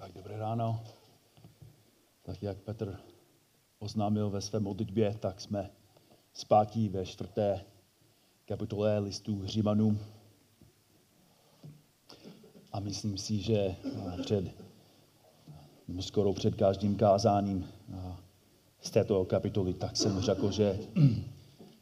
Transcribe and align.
Tak 0.00 0.12
dobré 0.12 0.36
ráno. 0.36 0.80
Tak 2.22 2.42
jak 2.42 2.58
Petr 2.58 3.00
oznámil 3.78 4.30
ve 4.30 4.40
své 4.40 4.60
modlitbě, 4.60 5.14
tak 5.20 5.40
jsme 5.40 5.70
zpátí 6.32 6.88
ve 6.88 7.06
čtvrté 7.06 7.64
kapitole 8.44 8.98
listu 8.98 9.46
Římanů. 9.46 9.98
A 12.72 12.80
myslím 12.80 13.18
si, 13.18 13.38
že 13.38 13.76
před, 14.22 14.44
skoro 16.00 16.32
před 16.32 16.54
každým 16.54 16.96
kázáním 16.96 17.68
z 18.80 18.90
této 18.90 19.24
kapitoly, 19.24 19.74
tak 19.74 19.96
jsem 19.96 20.20
řekl, 20.20 20.50
že 20.50 20.78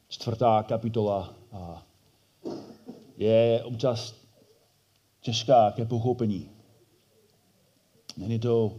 čtvrtá 0.08 0.62
kapitola 0.62 1.34
je 3.16 3.64
občas 3.64 4.14
těžká 5.20 5.70
ke 5.70 5.84
pochopení. 5.84 6.57
Není 8.18 8.38
to 8.38 8.76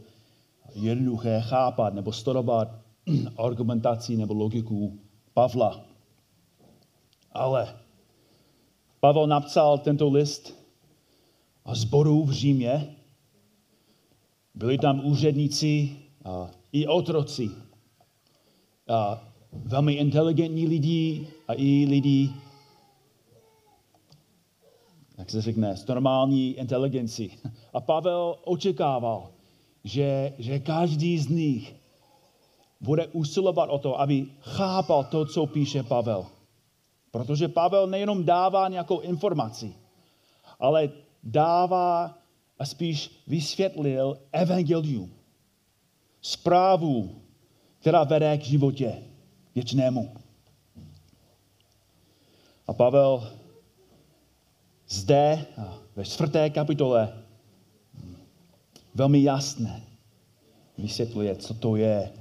jednoduché 0.76 1.42
chápat 1.42 1.94
nebo 1.94 2.12
studovat 2.12 2.68
argumentaci 3.38 4.18
nebo 4.18 4.34
logiku 4.34 5.00
Pavla. 5.34 5.82
Ale 7.32 7.76
Pavel 9.00 9.28
napsal 9.28 9.78
tento 9.78 10.10
list 10.10 10.56
a 11.66 11.76
zboru 11.76 12.26
v 12.26 12.32
Římě. 12.32 12.96
Byli 14.56 14.78
tam 14.78 15.06
úředníci 15.06 15.96
a 16.26 16.52
i 16.72 16.88
otroci. 16.88 17.50
A 18.88 19.24
velmi 19.52 19.94
inteligentní 19.94 20.68
lidi 20.68 21.28
a 21.48 21.54
i 21.54 21.86
lidi, 21.90 22.30
jak 25.18 25.30
se 25.30 25.42
řekne, 25.42 25.78
s 25.78 25.88
normální 25.88 26.52
inteligenci. 26.52 27.32
A 27.74 27.82
Pavel 27.82 28.36
očekával, 28.44 29.30
že, 29.84 30.34
že 30.38 30.60
každý 30.60 31.20
z 31.20 31.28
nich 31.28 31.76
bude 32.82 33.08
usilovat 33.08 33.70
o 33.70 33.78
to, 33.78 34.00
aby 34.00 34.26
chápal 34.40 35.04
to, 35.04 35.26
co 35.26 35.46
píše 35.46 35.84
Pavel. 35.84 36.26
Protože 37.12 37.48
Pavel 37.48 37.88
nejenom 37.88 38.24
dává 38.24 38.68
nějakou 38.68 39.00
informaci, 39.00 39.74
ale 40.60 40.90
dává 41.24 42.18
a 42.60 42.66
spíš 42.66 43.24
vysvětlil 43.28 44.20
evangelium, 44.32 45.12
zprávu, 46.22 47.22
která 47.80 48.04
vede 48.04 48.38
k 48.38 48.44
životě 48.44 49.04
věčnému. 49.56 50.16
A 52.68 52.74
Pavel 52.74 53.34
zde 54.88 55.46
ve 55.96 56.06
čtvrté 56.06 56.50
kapitole 56.50 57.19
velmi 58.96 59.24
jasné 59.24 59.84
vysvětluje, 60.78 61.36
co 61.36 61.54
to 61.54 61.76
je 61.76 62.12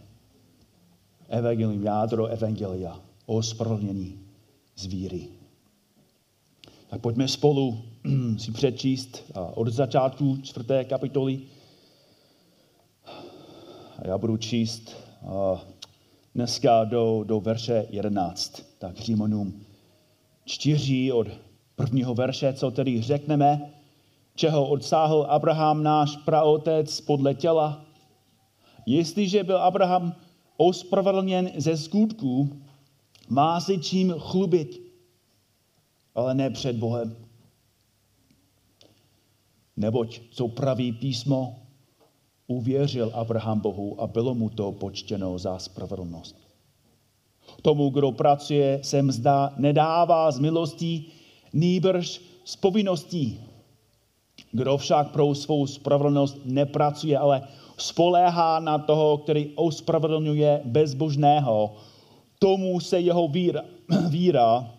evangelium, 1.29 1.83
jádro 1.83 2.27
evangelia, 2.27 3.01
ospravedlnění 3.27 4.19
z 4.77 4.87
víry. 4.87 5.29
Tak 6.89 7.01
pojďme 7.01 7.29
spolu 7.29 7.83
si 8.39 8.53
přečíst 8.53 9.33
od 9.55 9.69
začátku 9.69 10.37
čtvrté 10.43 10.85
kapitoly. 10.85 11.41
A 13.99 14.07
já 14.07 14.19
budu 14.19 14.37
číst 14.37 14.97
dneska 16.35 16.85
do, 16.85 17.25
do 17.27 17.41
verše 17.41 17.87
11. 17.91 18.63
Tak 18.79 18.99
Římanům 18.99 19.65
čtyři 20.45 21.13
od 21.13 21.29
prvního 21.77 22.15
verše, 22.15 22.53
co 22.53 22.71
tedy 22.71 23.03
řekneme, 23.03 23.73
čeho 24.39 24.69
odsáhl 24.69 25.27
Abraham 25.29 25.83
náš 25.83 26.17
praotec 26.17 27.01
podle 27.01 27.35
těla. 27.35 27.85
Jestliže 28.87 29.45
byl 29.45 29.59
Abraham 29.59 30.15
ospravedlněn 30.57 31.51
ze 31.57 31.77
skutků, 31.77 32.63
má 33.29 33.61
se 33.61 33.79
čím 33.79 34.15
chlubit, 34.19 34.81
ale 36.15 36.35
ne 36.35 36.51
před 36.51 36.77
Bohem. 36.77 37.17
Neboť, 39.77 40.21
co 40.31 40.49
praví 40.49 40.93
písmo, 40.93 41.57
uvěřil 42.47 43.11
Abraham 43.15 43.61
Bohu 43.61 44.01
a 44.01 44.07
bylo 44.07 44.35
mu 44.35 44.49
to 44.51 44.73
počtěno 44.73 45.39
za 45.39 45.59
spravedlnost. 45.59 46.37
Tomu, 47.63 47.91
kdo 47.91 48.13
pracuje, 48.13 48.81
se 48.83 49.03
mzda 49.03 49.55
nedává 49.57 50.31
z 50.31 50.39
milostí, 50.39 51.13
nýbrž 51.53 52.21
z 52.45 52.57
povinností. 52.57 53.48
Kdo 54.53 54.77
však 54.77 55.11
pro 55.11 55.35
svou 55.35 55.67
spravedlnost 55.67 56.39
nepracuje, 56.45 57.19
ale 57.19 57.43
spoléhá 57.77 58.61
na 58.61 58.79
toho, 58.79 59.19
který 59.19 59.53
ospravedlňuje 59.55 60.61
bezbožného, 60.65 61.75
tomu 62.39 62.81
se 62.81 63.01
jeho 63.01 63.29
víra, 63.29 63.63
víra 64.09 64.71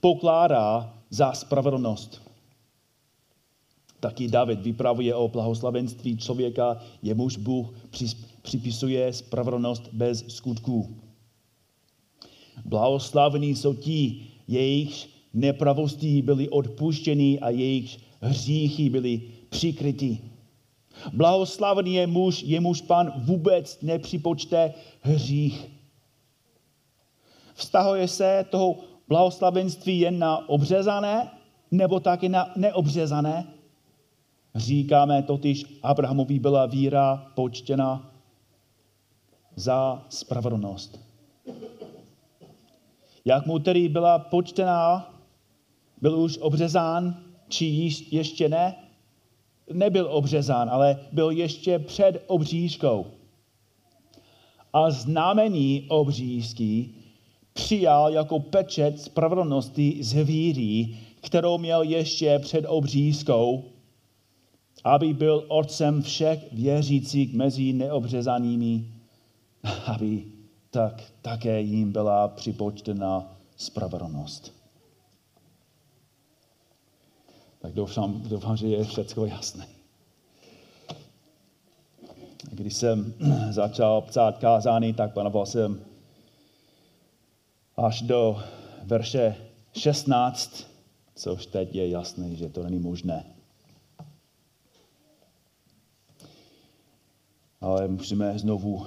pokládá 0.00 0.94
za 1.10 1.32
spravedlnost. 1.32 2.22
Taky 4.00 4.28
David 4.28 4.60
vypravuje 4.60 5.14
o 5.14 5.28
blahoslavenství 5.28 6.16
člověka, 6.16 6.76
jemuž 7.02 7.36
Bůh 7.36 7.74
připisuje 8.42 9.12
spravedlnost 9.12 9.88
bez 9.92 10.24
skutků. 10.28 10.96
Blahoslavení 12.64 13.56
jsou 13.56 13.74
ti, 13.74 14.26
jejichž 14.48 15.08
nepravostí 15.34 16.22
byly 16.22 16.48
odpuštěny 16.48 17.40
a 17.40 17.50
jejich 17.50 17.98
hříchy 18.20 18.90
byly 18.90 19.22
přikryti. 19.48 20.18
Blahoslavený 21.12 21.94
je 21.94 22.06
muž, 22.06 22.42
jemuž 22.42 22.80
pan 22.80 23.12
vůbec 23.16 23.82
nepřipočte 23.82 24.74
hřích. 25.00 25.70
Vztahuje 27.54 28.08
se 28.08 28.44
toho 28.50 28.76
blahoslavenství 29.08 30.00
jen 30.00 30.18
na 30.18 30.48
obřezané, 30.48 31.30
nebo 31.70 32.00
taky 32.00 32.28
na 32.28 32.52
neobřezané? 32.56 33.46
Říkáme 34.54 35.22
totiž, 35.22 35.64
Abrahamovi 35.82 36.38
byla 36.38 36.66
víra 36.66 37.26
počtěna 37.34 38.12
za 39.56 40.06
spravedlnost. 40.08 41.00
Jak 43.24 43.46
mu 43.46 43.58
tedy 43.58 43.88
byla 43.88 44.18
počtená, 44.18 45.14
byl 46.00 46.18
už 46.18 46.38
obřezán, 46.38 47.27
či 47.48 47.90
ještě 48.10 48.48
ne? 48.48 48.76
Nebyl 49.72 50.08
obřezán, 50.10 50.70
ale 50.70 51.00
byl 51.12 51.30
ještě 51.30 51.78
před 51.78 52.24
obřízkou. 52.26 53.06
A 54.72 54.90
znamení 54.90 55.86
obřízky 55.88 56.88
přijal 57.52 58.12
jako 58.12 58.40
pečet 58.40 59.00
spravedlnosti 59.00 59.96
z 60.00 60.24
víry, 60.24 60.96
kterou 61.20 61.58
měl 61.58 61.82
ještě 61.82 62.38
před 62.38 62.64
obřízkou, 62.68 63.64
aby 64.84 65.14
byl 65.14 65.44
otcem 65.48 66.02
všech 66.02 66.52
věřících 66.52 67.34
mezi 67.34 67.72
neobřezanými, 67.72 68.84
aby 69.86 70.24
tak 70.70 71.02
také 71.22 71.60
jim 71.60 71.92
byla 71.92 72.28
připočtena 72.28 73.36
spravedlnost. 73.56 74.57
Tak 77.58 77.72
doufám, 77.72 78.22
doufám, 78.22 78.56
že 78.56 78.66
je 78.66 78.84
všechno 78.84 79.26
jasné. 79.26 79.66
Když 82.50 82.74
jsem 82.74 83.14
začal 83.50 84.00
psát 84.00 84.38
kázání, 84.38 84.94
tak 84.94 85.12
panoval 85.12 85.46
jsem 85.46 85.84
až 87.76 88.02
do 88.02 88.42
verše 88.82 89.36
16, 89.72 90.66
což 91.14 91.46
teď 91.46 91.74
je 91.74 91.88
jasné, 91.88 92.34
že 92.34 92.48
to 92.48 92.62
není 92.62 92.78
možné. 92.78 93.24
Ale 97.60 97.88
musíme 97.88 98.38
znovu 98.38 98.86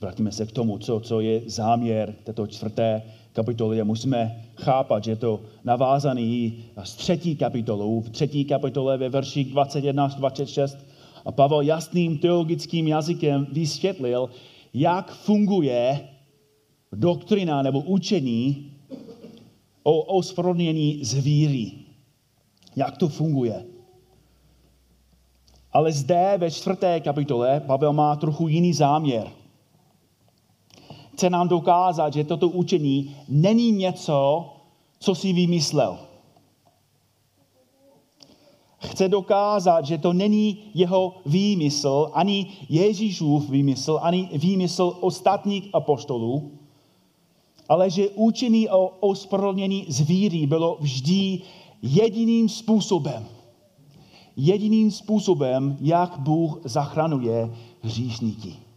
vrátíme 0.00 0.32
se 0.32 0.46
k 0.46 0.52
tomu, 0.52 0.78
co, 0.78 1.00
co 1.00 1.20
je 1.20 1.42
záměr 1.46 2.14
této 2.24 2.46
čtvrté 2.46 3.02
kapitoly 3.32 3.80
a 3.80 3.84
musíme 3.84 4.44
chápat, 4.56 5.04
že 5.04 5.10
je 5.10 5.16
to 5.16 5.40
navázaný 5.64 6.64
z 6.84 6.94
třetí 6.94 7.36
kapitolou, 7.36 8.00
v 8.00 8.10
třetí 8.10 8.44
kapitole 8.44 8.96
ve 8.98 9.08
verších 9.08 9.50
21 9.50 10.04
až 10.04 10.14
26 10.14 10.78
a 11.24 11.32
Pavel 11.32 11.60
jasným 11.60 12.18
teologickým 12.18 12.88
jazykem 12.88 13.46
vysvětlil, 13.52 14.30
jak 14.74 15.12
funguje 15.12 16.08
doktrina 16.92 17.62
nebo 17.62 17.80
učení 17.80 18.72
o 19.82 20.00
ospravedlnění 20.02 21.04
z 21.04 21.14
víry. 21.14 21.72
Jak 22.76 22.96
to 22.96 23.08
funguje. 23.08 23.64
Ale 25.72 25.92
zde 25.92 26.34
ve 26.38 26.50
čtvrté 26.50 27.00
kapitole 27.00 27.60
Pavel 27.60 27.92
má 27.92 28.16
trochu 28.16 28.48
jiný 28.48 28.72
záměr. 28.72 29.37
Chce 31.18 31.30
nám 31.30 31.48
dokázat, 31.48 32.12
že 32.12 32.24
toto 32.24 32.48
učení 32.48 33.16
není 33.28 33.72
něco, 33.72 34.46
co 34.98 35.14
si 35.14 35.32
vymyslel. 35.32 35.98
chce 38.78 39.08
dokázat, 39.08 39.86
že 39.86 39.98
to 39.98 40.12
není 40.12 40.58
jeho 40.74 41.14
výmysl, 41.26 42.10
ani 42.12 42.46
Ježíšův 42.68 43.50
výmysl, 43.50 43.98
ani 44.02 44.28
výmysl 44.32 44.96
ostatních 45.00 45.68
apoštolů, 45.72 46.50
ale 47.68 47.90
že 47.90 48.08
učení 48.08 48.68
o 48.68 48.86
ospravedlnění 49.00 49.86
zvíří 49.88 50.46
bylo 50.46 50.76
vždy 50.80 51.40
jediným 51.82 52.48
způsobem. 52.48 53.26
Jediným 54.36 54.90
způsobem, 54.90 55.76
jak 55.80 56.18
Bůh 56.18 56.60
zachranuje 56.64 57.50
hříšníky. 57.82 58.67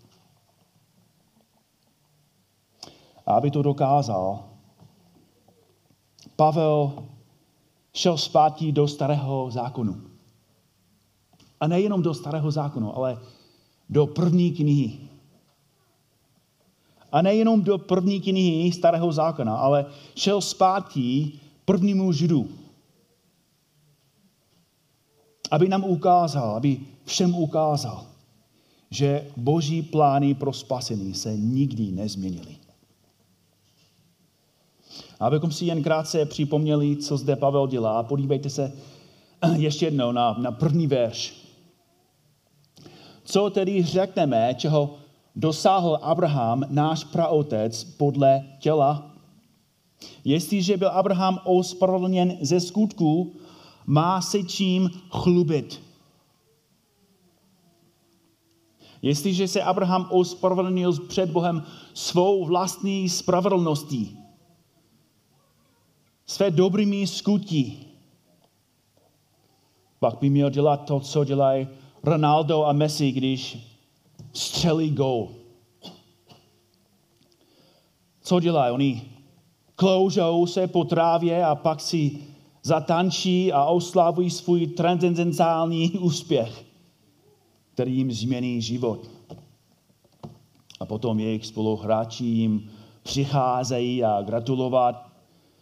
A 3.26 3.34
aby 3.34 3.52
to 3.52 3.62
dokázal, 3.62 4.52
Pavel 6.36 7.04
šel 7.94 8.18
zpátky 8.18 8.72
do 8.72 8.88
starého 8.88 9.52
zákonu. 9.52 10.02
A 11.60 11.68
nejenom 11.68 12.02
do 12.02 12.14
starého 12.14 12.52
zákonu, 12.52 12.98
ale 12.98 13.18
do 13.90 14.08
první 14.08 14.52
knihy. 14.52 15.00
A 17.12 17.22
nejenom 17.22 17.62
do 17.62 17.78
první 17.78 18.22
knihy 18.22 18.72
starého 18.72 19.12
zákona, 19.12 19.56
ale 19.58 19.86
šel 20.16 20.42
zpátky 20.42 21.32
prvnímu 21.66 22.12
židu. 22.12 22.50
Aby 25.52 25.68
nám 25.68 25.84
ukázal, 25.84 26.56
aby 26.56 26.80
všem 27.06 27.36
ukázal, 27.36 28.08
že 28.90 29.28
boží 29.38 29.82
plány 29.82 30.34
pro 30.34 30.54
spasení 30.54 31.14
se 31.14 31.38
nikdy 31.38 31.92
nezměnily. 31.92 32.61
A 35.22 35.28
abychom 35.28 35.52
si 35.52 35.66
jen 35.66 35.84
krátce 35.84 36.26
připomněli, 36.26 36.96
co 36.96 37.18
zde 37.18 37.36
Pavel 37.36 37.68
dělá, 37.68 38.04
podívejte 38.04 38.50
se 38.50 38.74
ještě 39.56 39.86
jednou 39.86 40.12
na, 40.12 40.36
na 40.40 40.52
první 40.52 40.88
verš. 40.88 41.34
Co 43.24 43.50
tedy 43.50 43.84
řekneme, 43.84 44.56
čeho 44.58 44.96
dosáhl 45.36 46.00
Abraham, 46.02 46.64
náš 46.70 47.04
praotec, 47.04 47.84
podle 47.84 48.44
těla? 48.60 49.12
Jestliže 50.24 50.78
byl 50.78 50.90
Abraham 50.90 51.40
ospravedlněn 51.44 52.38
ze 52.42 52.60
skutků, 52.60 53.36
má 53.86 54.22
se 54.22 54.44
čím 54.44 54.90
chlubit. 55.10 55.82
Jestliže 59.02 59.48
se 59.48 59.64
Abraham 59.64 60.08
ospravedlnil 60.12 60.94
před 61.08 61.30
Bohem 61.30 61.64
svou 61.94 62.46
vlastní 62.46 63.10
spravedlností, 63.10 64.21
své 66.32 66.52
dobrými 66.52 67.08
skutí, 67.08 67.88
pak 70.00 70.20
by 70.20 70.30
měl 70.30 70.50
dělat 70.50 70.78
to, 70.78 71.00
co 71.00 71.24
dělají 71.24 71.68
Ronaldo 72.04 72.66
a 72.66 72.74
Messi, 72.74 73.12
když 73.12 73.58
střelí 74.34 74.90
gol. 74.90 75.30
Co 78.22 78.40
dělají? 78.40 78.74
Oni 78.74 79.02
kloužou 79.76 80.46
se 80.46 80.68
po 80.68 80.84
trávě 80.84 81.46
a 81.46 81.56
pak 81.56 81.82
si 81.82 82.18
zatančí 82.64 83.54
a 83.54 83.66
oslavují 83.66 84.30
svůj 84.30 84.68
transcendentální 84.68 85.90
úspěch, 86.00 86.66
který 87.74 87.98
jim 87.98 88.12
změní 88.12 88.62
život. 88.62 89.10
A 90.80 90.86
potom 90.86 91.20
jejich 91.20 91.46
spoluhráči 91.46 92.26
jim 92.26 92.72
přicházejí 93.04 94.04
a 94.04 94.22
gratulovat 94.22 95.11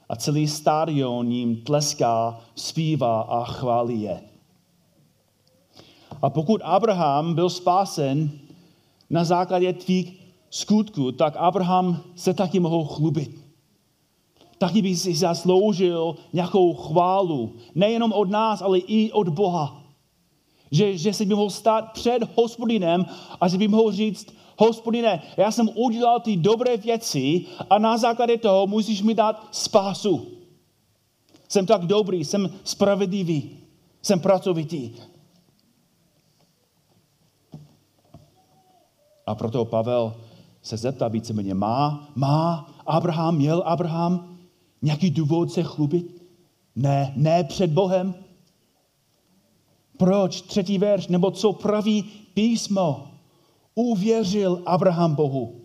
a 0.10 0.16
celý 0.16 0.48
stadion 0.48 1.32
jim 1.32 1.56
tleská, 1.56 2.40
zpívá 2.56 3.22
a 3.22 3.44
chválí 3.44 4.02
je. 4.02 4.22
A 6.22 6.30
pokud 6.30 6.62
Abraham 6.64 7.34
byl 7.34 7.50
spásen 7.50 8.32
na 9.10 9.24
základě 9.24 9.74
tvých 9.74 10.20
skutků, 10.50 11.12
tak 11.12 11.36
Abraham 11.38 12.04
se 12.16 12.34
taky 12.34 12.60
mohl 12.60 12.86
chlubit. 12.86 13.50
Taky 14.58 14.82
by 14.82 14.96
si 14.96 15.16
zasloužil 15.16 16.16
nějakou 16.34 16.74
chválu. 16.74 17.54
Nejenom 17.76 18.14
od 18.14 18.30
nás, 18.30 18.62
ale 18.62 18.78
i 18.78 19.12
od 19.12 19.30
Boha. 19.30 19.84
Že, 20.72 20.98
že 20.98 21.14
si 21.14 21.26
by 21.26 21.36
mohl 21.36 21.50
stát 21.50 21.94
před 21.94 22.36
hospodinem 22.36 23.06
a 23.42 23.48
že 23.48 23.58
by 23.58 23.68
mohl 23.68 23.92
říct, 23.92 24.34
hospodine, 24.60 25.22
já 25.38 25.52
jsem 25.52 25.70
udělal 25.76 26.20
ty 26.20 26.38
dobré 26.38 26.78
věci 26.78 27.46
a 27.70 27.80
na 27.80 27.98
základě 27.98 28.38
toho 28.38 28.68
musíš 28.68 29.02
mi 29.02 29.14
dát 29.14 29.48
spásu. 29.52 30.28
Jsem 31.48 31.66
tak 31.66 31.86
dobrý, 31.86 32.26
jsem 32.26 32.50
spravedlivý, 32.64 33.58
jsem 34.02 34.20
pracovitý. 34.20 34.92
A 39.26 39.36
proto 39.36 39.66
Pavel 39.66 40.16
se 40.62 40.78
zeptá 40.78 41.08
víceméně, 41.08 41.54
má, 41.54 42.10
má 42.16 42.70
Abraham, 42.86 43.36
měl 43.36 43.64
Abraham 43.66 44.38
nějaký 44.82 45.10
důvod 45.10 45.52
se 45.52 45.64
chlubit? 45.64 46.24
Ne, 46.76 47.14
ne 47.16 47.44
před 47.44 47.72
Bohem. 47.72 48.16
Proč? 49.98 50.42
Třetí 50.42 50.78
verš, 50.78 51.08
nebo 51.08 51.32
co 51.32 51.54
praví 51.54 52.04
písmo? 52.34 53.09
Uvěřil 53.80 54.64
Abraham 54.66 55.16
Bohu 55.16 55.62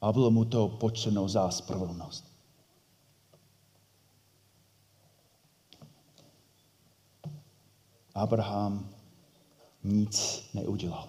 a 0.00 0.12
bylo 0.12 0.30
mu 0.30 0.44
to 0.44 0.68
počeno 0.68 1.28
za 1.28 1.50
spravedlnost. 1.50 2.24
Abraham 8.14 8.90
nic 9.84 10.44
neudělal. 10.54 11.08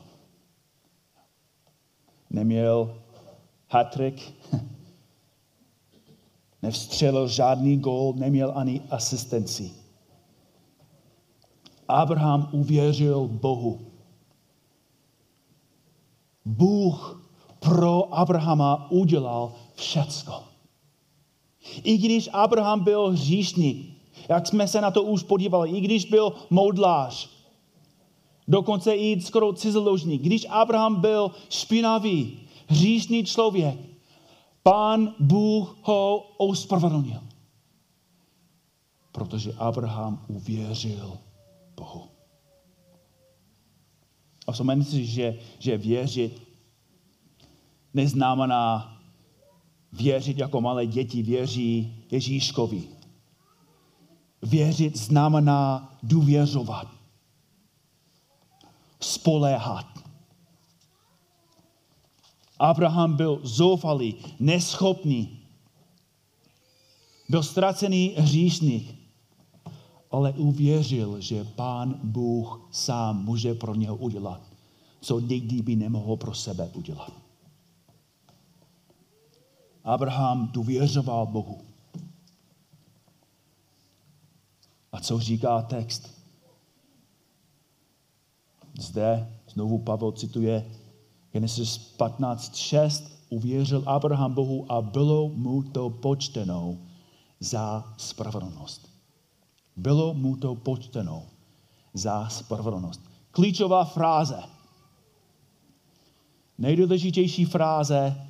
Neměl 2.29 3.01
hatrik, 3.69 4.33
nevstřelil 6.61 7.27
žádný 7.27 7.77
gol, 7.77 8.13
neměl 8.13 8.53
ani 8.55 8.81
asistenci. 8.89 9.71
Abraham 11.87 12.49
uvěřil 12.51 13.27
Bohu 13.27 13.88
Bůh 16.49 17.21
pro 17.59 18.13
Abrahama 18.13 18.91
udělal 18.91 19.53
všecko. 19.75 20.43
I 21.83 21.97
když 21.97 22.29
Abraham 22.33 22.83
byl 22.83 23.09
hříšník, 23.09 23.97
jak 24.29 24.47
jsme 24.47 24.67
se 24.67 24.81
na 24.81 24.91
to 24.91 25.03
už 25.03 25.23
podívali, 25.23 25.69
i 25.69 25.81
když 25.81 26.05
byl 26.05 26.33
modlář, 26.49 27.29
dokonce 28.47 28.95
i 28.95 29.21
skoro 29.21 29.53
cizoložník, 29.53 30.21
když 30.21 30.45
Abraham 30.49 31.01
byl 31.01 31.31
špinavý, 31.49 32.39
hříšný 32.67 33.23
člověk, 33.25 33.79
pán 34.63 35.13
Bůh 35.19 35.77
ho 35.81 36.17
ospravedlnil. 36.37 37.21
Protože 39.11 39.53
Abraham 39.57 40.25
uvěřil 40.27 41.17
Bohu. 41.75 42.03
A 44.47 44.51
vzpomeňte 44.51 44.89
si, 44.89 45.05
že, 45.05 45.39
že 45.59 45.77
věřit 45.77 46.48
neznamená 47.93 48.97
věřit 49.93 50.37
jako 50.37 50.61
malé 50.61 50.85
děti 50.85 51.23
věří 51.23 52.03
Ježíškovi. 52.11 52.83
Věřit 54.41 54.97
znamená 54.97 55.93
důvěřovat, 56.03 56.87
spoléhat. 58.99 59.85
Abraham 62.59 63.15
byl 63.15 63.39
zoufalý, 63.43 64.15
neschopný, 64.39 65.39
byl 67.29 67.43
ztracený 67.43 68.13
hříšník 68.17 68.99
ale 70.11 70.33
uvěřil, 70.33 71.21
že 71.21 71.43
pán 71.43 71.99
Bůh 72.03 72.67
sám 72.71 73.25
může 73.25 73.53
pro 73.53 73.75
něho 73.75 73.95
udělat, 73.95 74.41
co 75.01 75.19
nikdy 75.19 75.61
by 75.61 75.75
nemohl 75.75 76.15
pro 76.15 76.33
sebe 76.33 76.71
udělat. 76.73 77.13
Abraham 79.89 80.47
důvěřoval 80.47 81.25
Bohu. 81.25 81.61
A 84.91 84.99
co 84.99 85.19
říká 85.19 85.61
text? 85.61 86.23
Zde 88.79 89.33
znovu 89.47 89.77
Pavel 89.77 90.11
cituje 90.11 90.71
Genesis 91.31 91.95
15.6. 91.97 93.11
Uvěřil 93.29 93.83
Abraham 93.85 94.33
Bohu 94.33 94.71
a 94.71 94.81
bylo 94.81 95.29
mu 95.29 95.63
to 95.63 95.89
počteno 95.89 96.77
za 97.39 97.93
spravedlnost. 97.97 98.89
Bylo 99.75 100.13
mu 100.13 100.35
to 100.35 100.55
počteno 100.55 101.25
za 101.93 102.29
spravedlnost. 102.29 103.01
Klíčová 103.31 103.85
fráze. 103.85 104.43
Nejdůležitější 106.57 107.45
fráze 107.45 108.28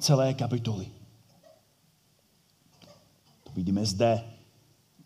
celé 0.00 0.34
kapitoly. 0.34 0.86
To 3.44 3.50
vidíme 3.54 3.86
zde 3.86 4.24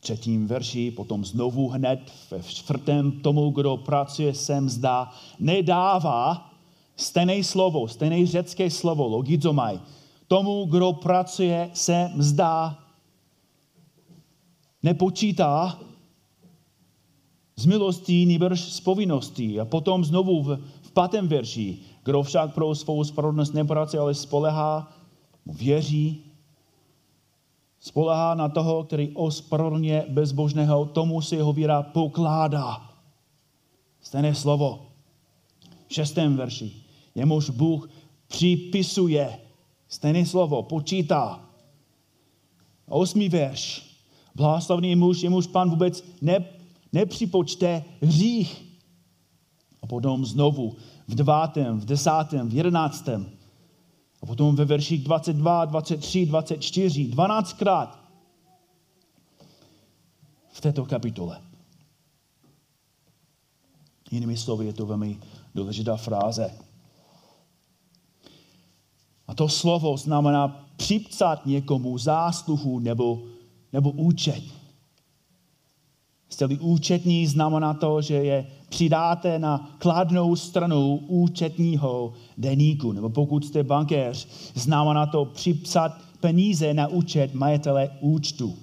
třetím 0.00 0.46
verši, 0.46 0.90
potom 0.90 1.24
znovu 1.24 1.68
hned 1.68 2.12
ve 2.30 2.42
čtvrtém 2.42 3.12
tomu, 3.12 3.50
kdo 3.50 3.76
pracuje, 3.76 4.34
se 4.34 4.60
mzda, 4.60 5.10
nedává 5.38 6.50
stejné 6.96 7.44
slovo, 7.44 7.88
stejné 7.88 8.26
řecké 8.26 8.70
slovo, 8.70 9.08
logizomaj. 9.08 9.80
Tomu, 10.28 10.64
kdo 10.64 10.92
pracuje, 10.92 11.70
se 11.72 12.10
mzda 12.14 12.78
nepočítá 14.82 15.80
z 17.56 17.66
milostí, 17.66 18.26
nýbrž 18.26 18.60
z 18.60 18.80
povinností. 18.80 19.60
A 19.60 19.64
potom 19.64 20.04
znovu 20.04 20.42
v, 20.42 20.58
v 20.82 20.90
pátém 20.92 21.28
verši, 21.28 21.78
kdo 22.04 22.22
však 22.22 22.54
pro 22.54 22.74
svou 22.74 23.04
spravedlnost 23.04 23.54
nepracuje, 23.54 24.00
ale 24.00 24.14
spolehá, 24.14 24.92
věří, 25.46 26.22
spolehá 27.80 28.34
na 28.34 28.48
toho, 28.48 28.84
který 28.84 29.10
ospravedlně 29.14 30.04
bezbožného, 30.08 30.84
tomu 30.84 31.20
si 31.20 31.36
jeho 31.36 31.52
víra 31.52 31.82
pokládá. 31.82 32.90
Stejné 34.00 34.34
slovo. 34.34 34.86
V 35.88 35.94
šestém 35.94 36.36
verši. 36.36 36.72
Jemuž 37.14 37.50
Bůh 37.50 37.90
připisuje. 38.28 39.38
Stejné 39.88 40.26
slovo. 40.26 40.62
Počítá. 40.62 41.40
Osmý 42.88 43.28
verš. 43.28 43.90
Blahoslavný 44.34 44.96
muž, 44.96 45.22
jemuž 45.22 45.46
pan 45.46 45.70
vůbec 45.70 46.04
ne, 46.20 46.44
nepřipočte 46.92 47.84
hřích. 48.02 48.64
A 49.82 49.86
potom 49.86 50.26
znovu 50.26 50.76
v 51.08 51.14
devátém, 51.14 51.80
v 51.80 51.84
desátém, 51.84 52.48
v 52.48 52.54
jedenáctém. 52.54 53.30
A 54.22 54.26
potom 54.26 54.56
ve 54.56 54.64
verších 54.64 55.04
22, 55.04 55.64
23, 55.64 56.26
24, 56.26 57.04
12krát 57.04 57.88
v 60.52 60.60
této 60.60 60.84
kapitole. 60.84 61.40
Jinými 64.10 64.36
slovy 64.36 64.66
je 64.66 64.72
to 64.72 64.86
velmi 64.86 65.18
důležitá 65.54 65.96
fráze. 65.96 66.58
A 69.26 69.34
to 69.34 69.48
slovo 69.48 69.96
znamená 69.96 70.48
připsat 70.76 71.46
někomu 71.46 71.98
zásluhu 71.98 72.78
nebo, 72.78 73.22
nebo 73.72 73.90
účet. 73.90 74.63
Jste-li 76.34 76.58
účetní, 76.58 77.26
znamená 77.26 77.74
to, 77.74 78.02
že 78.02 78.14
je 78.14 78.46
přidáte 78.68 79.38
na 79.38 79.76
kladnou 79.78 80.36
stranu 80.36 80.96
účetního 80.96 82.12
deníku. 82.38 82.92
Nebo 82.92 83.10
pokud 83.10 83.46
jste 83.46 83.62
bankéř, 83.62 84.28
znamená 84.54 85.06
to 85.06 85.24
připsat 85.24 85.98
peníze 86.20 86.74
na 86.74 86.86
účet 86.86 87.34
majitele 87.34 87.90
účtu. 88.00 88.58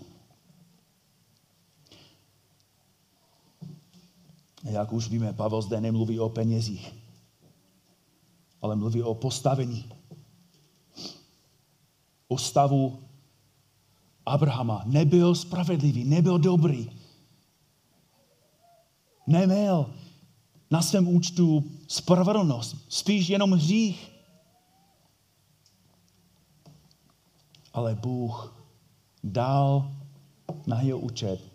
Jak 4.63 4.93
už 4.93 5.09
víme, 5.09 5.33
Pavel 5.33 5.61
zde 5.61 5.81
nemluví 5.81 6.19
o 6.19 6.29
penězích, 6.29 6.95
ale 8.61 8.75
mluví 8.75 9.03
o 9.03 9.13
postavení. 9.13 9.85
O 12.27 12.37
stavu 12.37 12.99
Abrahama. 14.25 14.83
Nebyl 14.85 15.35
spravedlivý, 15.35 16.03
nebyl 16.03 16.39
dobrý, 16.39 17.00
neměl 19.27 19.93
na 20.71 20.81
svém 20.81 21.07
účtu 21.07 21.63
spravedlnost, 21.87 22.75
spíš 22.89 23.29
jenom 23.29 23.51
hřích. 23.51 24.11
Ale 27.73 27.95
Bůh 27.95 28.63
dal 29.23 29.91
na 30.67 30.81
jeho 30.81 30.99
účet 30.99 31.51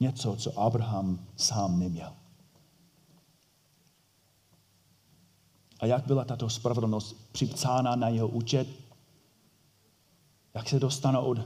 něco, 0.00 0.36
co 0.36 0.58
Abraham 0.58 1.26
sám 1.36 1.78
neměl. 1.78 2.12
A 5.80 5.86
jak 5.86 6.06
byla 6.06 6.24
tato 6.24 6.50
spravedlnost 6.50 7.16
připcána 7.32 7.96
na 7.96 8.08
jeho 8.08 8.28
účet? 8.28 8.68
Jak 10.54 10.68
se 10.68 10.80
dostane 10.80 11.18
od 11.18 11.38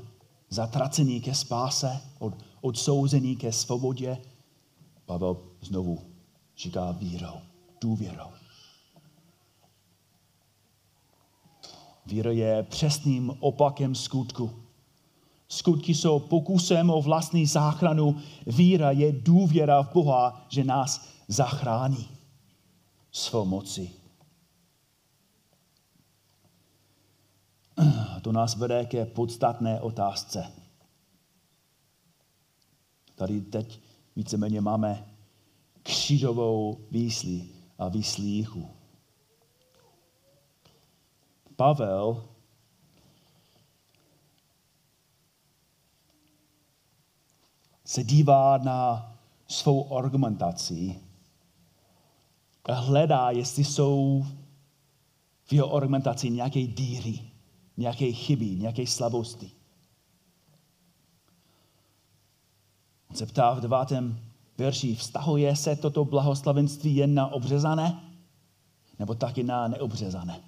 zatracení 0.50 1.20
ke 1.20 1.34
spáse, 1.34 2.00
od 2.18 2.34
odsouzení 2.64 3.36
ke 3.36 3.52
svobodě, 3.52 4.18
Pavel 5.06 5.36
znovu 5.60 6.02
říká 6.56 6.90
vírou, 6.90 7.40
důvěrou. 7.80 8.30
Víra 12.06 12.30
je 12.30 12.62
přesným 12.62 13.36
opakem 13.40 13.94
skutku. 13.94 14.50
Skutky 15.48 15.94
jsou 15.94 16.18
pokusem 16.18 16.90
o 16.90 17.02
vlastní 17.02 17.46
záchranu. 17.46 18.16
Víra 18.46 18.90
je 18.90 19.12
důvěra 19.12 19.82
v 19.82 19.92
Boha, 19.92 20.46
že 20.48 20.64
nás 20.64 21.08
zachrání 21.28 22.08
svou 23.12 23.44
moci. 23.44 23.90
To 28.22 28.32
nás 28.32 28.56
vede 28.56 28.84
ke 28.84 29.06
podstatné 29.06 29.80
otázce. 29.80 30.63
Tady 33.14 33.40
teď 33.40 33.80
víceméně 34.16 34.60
máme 34.60 35.14
křížovou 35.82 36.78
výslí 36.90 37.50
a 37.78 37.88
výslíchu. 37.88 38.70
Pavel 41.56 42.28
se 47.84 48.04
dívá 48.04 48.58
na 48.58 49.10
svou 49.48 49.96
argumentaci 49.96 51.00
a 52.64 52.72
hledá, 52.72 53.30
jestli 53.30 53.64
jsou 53.64 54.24
v 55.44 55.52
jeho 55.52 55.74
argumentaci 55.74 56.30
nějaké 56.30 56.66
díry, 56.66 57.20
nějaké 57.76 58.12
chyby, 58.12 58.46
nějaké 58.46 58.86
slabosti. 58.86 59.50
Se 63.14 63.26
ptá 63.26 63.54
v 63.54 63.60
devátém 63.60 64.20
verši, 64.58 64.94
vztahuje 64.94 65.56
se 65.56 65.76
toto 65.76 66.04
blahoslavenství 66.04 66.96
jen 66.96 67.14
na 67.14 67.26
obřezané, 67.26 68.00
nebo 68.98 69.14
taky 69.14 69.42
na 69.42 69.68
neobřezané? 69.68 70.40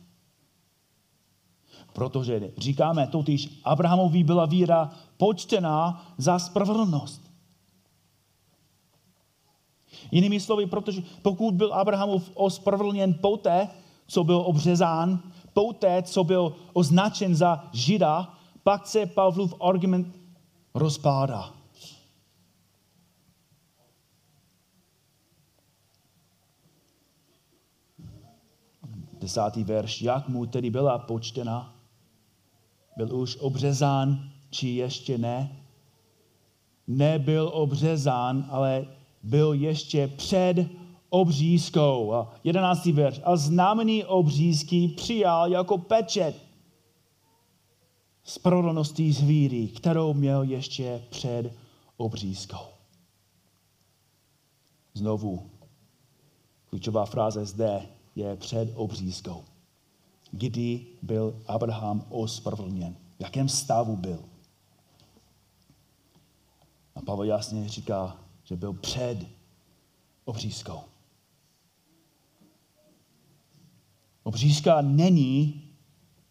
Protože 1.92 2.50
říkáme 2.58 3.06
totiž, 3.06 3.60
Abrahamovi 3.64 4.24
byla 4.24 4.46
víra 4.46 4.90
počtená 5.16 6.06
za 6.18 6.38
spravedlnost. 6.38 7.22
Jinými 10.10 10.40
slovy, 10.40 10.66
protože 10.66 11.02
pokud 11.22 11.54
byl 11.54 11.74
Abrahamov 11.74 12.30
ospravedlněn 12.34 13.14
poté, 13.14 13.68
co 14.06 14.24
byl 14.24 14.36
obřezán, 14.36 15.20
poté, 15.52 16.02
co 16.02 16.24
byl 16.24 16.56
označen 16.72 17.34
za 17.34 17.68
žida, 17.72 18.34
pak 18.62 18.86
se 18.86 19.06
Pavlův 19.06 19.54
argument 19.60 20.16
rozpádá. 20.74 21.56
Desátý 29.26 29.64
verš, 29.64 30.02
jak 30.02 30.28
mu 30.28 30.46
tedy 30.46 30.70
byla 30.70 30.98
počtena? 30.98 31.74
Byl 32.96 33.16
už 33.16 33.36
obřezán, 33.36 34.30
či 34.50 34.68
ještě 34.68 35.18
ne? 35.18 35.56
Nebyl 36.86 37.50
obřezán, 37.54 38.46
ale 38.50 38.86
byl 39.22 39.52
ještě 39.52 40.08
před 40.08 40.66
obřízkou. 41.08 42.26
Jedenáctý 42.44 42.92
verš. 42.92 43.20
A 43.24 43.36
znamený 43.36 44.04
obřízky 44.04 44.88
přijal 44.88 45.50
jako 45.52 45.78
pečet 45.78 46.42
spravedlností 48.24 49.12
zvíry, 49.12 49.68
kterou 49.68 50.14
měl 50.14 50.42
ještě 50.42 51.02
před 51.10 51.52
obřízkou. 51.96 52.66
Znovu, 54.94 55.50
klíčová 56.70 57.06
fráze 57.06 57.44
zde 57.44 57.95
je 58.16 58.36
před 58.36 58.72
obřízkou. 58.74 59.44
Kdy 60.30 60.86
byl 61.02 61.42
Abraham 61.46 62.04
ospravedlněn? 62.08 62.96
V 63.18 63.22
jakém 63.22 63.48
stavu 63.48 63.96
byl? 63.96 64.24
A 66.94 67.00
Pavel 67.00 67.24
jasně 67.24 67.68
říká, 67.68 68.16
že 68.44 68.56
byl 68.56 68.72
před 68.72 69.26
obřízkou. 70.24 70.80
Obřízka 74.22 74.80
není 74.80 75.62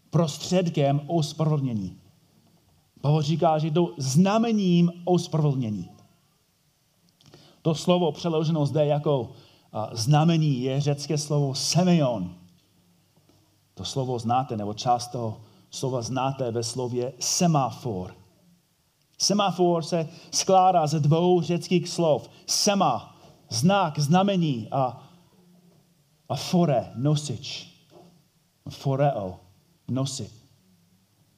prostředkem 0.09 1.01
ospravedlnění. 1.07 2.01
Pavel 3.01 3.21
říká, 3.21 3.59
že 3.59 3.71
to 3.71 3.93
znamením 3.97 4.91
ospravedlnění. 5.03 5.89
To 7.61 7.75
slovo 7.75 8.11
přeloženo 8.11 8.65
zde 8.65 8.85
jako 8.85 9.31
znamení 9.91 10.61
je 10.61 10.81
řecké 10.81 11.17
slovo 11.17 11.55
semeion. 11.55 12.35
To 13.73 13.85
slovo 13.85 14.19
znáte, 14.19 14.57
nebo 14.57 14.73
část 14.73 15.07
toho 15.07 15.41
slova 15.69 16.01
znáte 16.01 16.51
ve 16.51 16.63
slově 16.63 17.13
semafor. 17.19 18.15
Semafor 19.17 19.83
se 19.83 20.09
skládá 20.31 20.87
ze 20.87 20.99
dvou 20.99 21.41
řeckých 21.41 21.89
slov. 21.89 22.29
Sema, 22.45 23.15
znak, 23.49 23.99
znamení 23.99 24.67
a, 24.71 25.03
a 26.29 26.35
fore, 26.35 26.91
nosič. 26.95 27.67
Foreo, 28.69 29.39
nosit. 29.87 30.31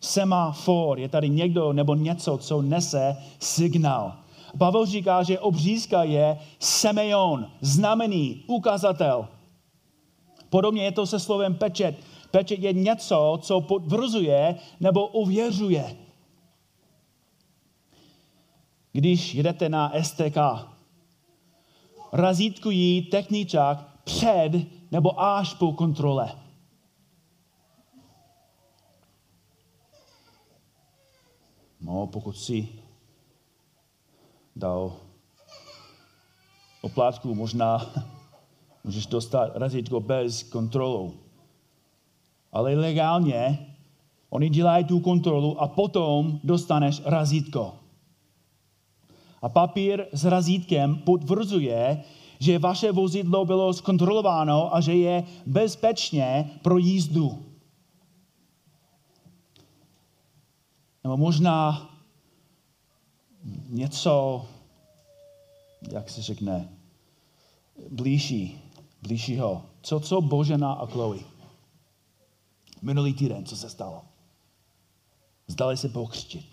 Semafor 0.02 1.00
je 1.00 1.10
tady 1.10 1.30
někdo 1.30 1.74
nebo 1.74 1.96
něco, 1.96 2.38
co 2.38 2.62
nese 2.62 3.18
signál. 3.40 4.16
Pavel 4.58 4.86
říká, 4.86 5.24
že 5.24 5.40
obřízka 5.40 6.04
je 6.04 6.40
semeion, 6.60 7.52
znamení, 7.62 8.44
ukazatel. 8.48 9.28
Podobně 10.50 10.84
je 10.84 10.92
to 10.92 11.06
se 11.06 11.20
slovem 11.20 11.56
pečet. 11.56 11.96
Pečet 12.32 12.60
je 12.60 12.74
něco, 12.74 13.40
co 13.42 13.62
potvrzuje 13.62 14.56
nebo 14.80 15.08
uvěřuje. 15.08 15.98
Když 18.92 19.34
jedete 19.36 19.70
na 19.70 19.94
STK, 20.02 20.38
razítkují 22.14 23.02
techničák 23.02 24.02
před 24.04 24.52
nebo 24.92 25.22
až 25.22 25.54
po 25.54 25.74
kontrole. 25.74 26.32
No, 31.82 32.08
pokud 32.08 32.38
si 32.38 32.70
dal 34.58 34.94
oplátku, 36.82 37.36
možná 37.36 37.86
můžeš 38.84 39.06
dostat 39.06 39.52
razítko 39.56 40.00
bez 40.00 40.44
kontrolu. 40.44 41.14
Ale 42.52 42.76
legálně 42.76 43.68
oni 44.30 44.50
dělají 44.50 44.86
tu 44.86 45.00
kontrolu 45.00 45.62
a 45.62 45.68
potom 45.68 46.40
dostaneš 46.44 47.02
razítko. 47.06 47.74
A 49.42 49.50
papír 49.50 50.06
s 50.12 50.26
razítkem 50.26 50.96
potvrzuje, 50.96 52.04
že 52.40 52.60
vaše 52.60 52.92
vozidlo 52.92 53.46
bylo 53.46 53.74
zkontrolováno 53.74 54.76
a 54.76 54.82
že 54.82 54.94
je 54.94 55.24
bezpečně 55.46 56.50
pro 56.62 56.78
jízdu. 56.78 57.46
Nebo 61.04 61.18
možná 61.18 61.90
něco, 63.70 64.46
jak 65.92 66.10
se 66.10 66.22
řekne, 66.22 66.70
blížší, 67.90 68.62
blížšího. 69.02 69.66
Co, 69.82 70.00
co 70.00 70.22
Božena 70.22 70.74
a 70.74 70.86
Chloe? 70.86 71.20
Minulý 72.82 73.14
týden, 73.14 73.46
co 73.46 73.56
se 73.56 73.70
stalo? 73.70 74.02
Zdali 75.48 75.78
se 75.78 75.90
pokřtit. 75.90 76.46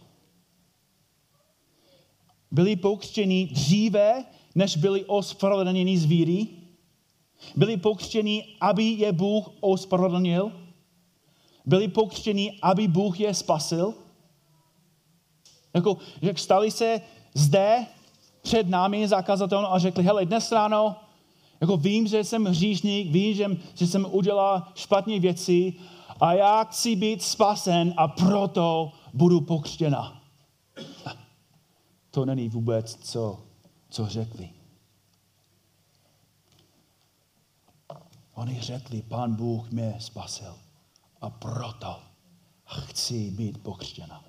Byli 2.50 2.76
pokřtěni 2.76 3.46
dříve, 3.46 4.24
než 4.54 4.76
byli 4.76 5.04
ospravedlněni 5.04 5.98
z 5.98 6.04
víry? 6.04 6.46
Byli 7.56 7.76
pokřtěni, 7.76 8.56
aby 8.60 8.84
je 8.84 9.12
Bůh 9.12 9.50
ospravedlnil? 9.60 10.52
Byli 11.66 11.88
pokřtěni, 11.88 12.58
aby 12.62 12.88
Bůh 12.88 13.20
je 13.20 13.34
spasil? 13.34 13.94
Jako, 15.74 15.96
jak 16.22 16.38
stali 16.38 16.70
se 16.70 17.00
zde 17.34 17.86
před 18.42 18.68
námi 18.68 19.08
zakazatelnou 19.08 19.68
a 19.68 19.78
řekli, 19.78 20.04
hele, 20.04 20.26
dnes 20.26 20.52
ráno, 20.52 20.96
jako 21.60 21.76
vím, 21.76 22.06
že 22.06 22.24
jsem 22.24 22.44
hříšník, 22.44 23.12
vím, 23.12 23.34
že, 23.34 23.46
že 23.74 23.86
jsem 23.86 24.06
udělal 24.10 24.62
špatné 24.74 25.18
věci 25.18 25.74
a 26.20 26.32
já 26.32 26.64
chci 26.64 26.96
být 26.96 27.22
spasen 27.22 27.94
a 27.96 28.08
proto 28.08 28.92
budu 29.14 29.40
pokřtěna. 29.40 30.22
To 32.10 32.24
není 32.24 32.48
vůbec, 32.48 32.94
co, 32.94 33.38
co 33.90 34.06
řekli. 34.06 34.50
Oni 38.34 38.60
řekli, 38.60 39.02
pán 39.02 39.34
Bůh 39.34 39.70
mě 39.70 39.94
spasil 39.98 40.54
a 41.20 41.30
proto 41.30 42.00
chci 42.64 43.30
být 43.30 43.62
pokřtěna. 43.62 44.24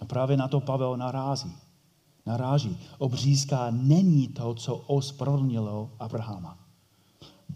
A 0.00 0.04
právě 0.04 0.36
na 0.36 0.48
to 0.48 0.60
Pavel 0.60 0.96
narází. 0.96 1.52
Naráží. 2.26 2.78
Obřízka 2.98 3.70
není 3.70 4.28
to, 4.28 4.54
co 4.54 4.76
ospravedlnilo 4.76 5.90
Abrahama. 5.98 6.58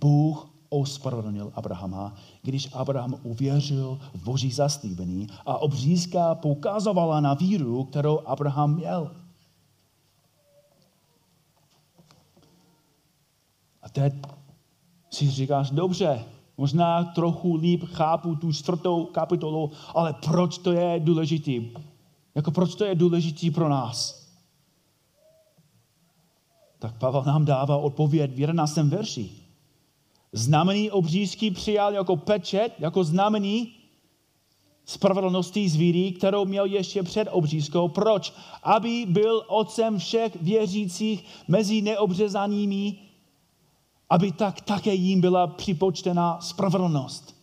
Bůh 0.01 0.49
ospravedlnil 0.69 1.53
Abrahama, 1.55 2.15
když 2.43 2.69
Abraham 2.73 3.15
uvěřil 3.23 3.99
v 4.15 4.25
boží 4.25 4.53
zaslíbení 4.53 5.27
a 5.47 5.59
obřízka 5.59 6.35
poukazovala 6.35 7.21
na 7.21 7.35
víru, 7.35 7.85
kterou 7.85 8.21
Abraham 8.27 8.75
měl. 8.75 9.11
A 13.83 13.89
teď 13.89 14.15
si 15.11 15.31
říkáš, 15.31 15.71
dobře, 15.71 16.25
možná 16.57 17.05
trochu 17.05 17.57
líp 17.57 17.85
chápu 17.85 18.37
tu 18.37 18.53
čtvrtou 18.53 19.05
kapitolu, 19.05 19.71
ale 19.95 20.13
proč 20.13 20.59
to 20.59 20.73
je 20.73 21.01
důležitý? 21.01 21.71
Jako 22.35 22.51
proč 22.51 22.75
to 22.75 22.85
je 22.85 22.95
důležitý 22.95 23.51
pro 23.51 23.69
nás? 23.69 24.23
Tak 26.79 26.99
Pavel 26.99 27.23
nám 27.25 27.45
dává 27.45 27.77
odpověď 27.77 28.33
v 28.35 28.41
11. 28.41 28.77
verši. 28.77 29.31
Znamení 30.33 30.91
obřízky 30.91 31.51
přijal 31.51 31.95
jako 31.95 32.17
pečet, 32.17 32.73
jako 32.79 33.05
znamení 33.05 33.75
spravedlnosti 34.85 35.69
z 35.69 35.77
víry, 35.77 36.13
kterou 36.13 36.45
měl 36.45 36.65
ještě 36.65 37.03
před 37.03 37.29
obřízkou. 37.31 37.89
Proč? 37.89 38.33
Aby 38.63 39.07
byl 39.09 39.45
otcem 39.49 39.99
všech 39.99 40.43
věřících 40.43 41.25
mezi 41.49 41.83
neobřezanými, 41.83 42.99
aby 44.11 44.33
tak 44.33 44.61
také 44.61 44.95
jim 44.95 45.21
byla 45.21 45.47
připočtena 45.47 46.41
spravedlnost. 46.41 47.42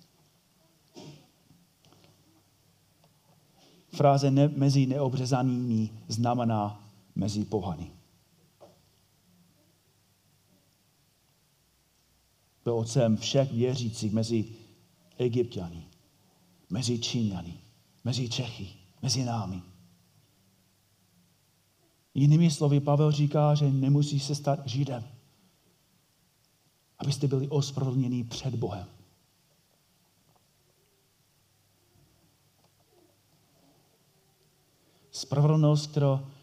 Fráze 3.92 4.32
ne, 4.32 4.48
mezi 4.48 4.86
neobřezanými 4.86 5.90
znamená 6.08 6.90
mezi 7.16 7.46
pohany. 7.46 7.92
Byl 12.64 12.74
otcem 12.74 13.18
všech 13.18 13.54
věřících 13.54 14.14
mezi 14.14 14.46
Egyptiany, 15.18 15.84
mezi 16.70 17.00
Číňany, 17.00 17.54
mezi 18.04 18.30
Čechy, 18.30 18.68
mezi 19.02 19.24
námi. 19.24 19.62
Jinými 22.14 22.52
slovy, 22.52 22.80
Pavel 22.80 23.12
říká, 23.12 23.56
že 23.56 23.72
nemusí 23.72 24.20
se 24.20 24.36
stát 24.36 24.68
Židem, 24.68 25.04
abyste 27.00 27.28
byli 27.28 27.48
ospravedlněni 27.48 28.24
před 28.24 28.56
Bohem. 28.56 28.99
Spravedlnost, 35.12 35.98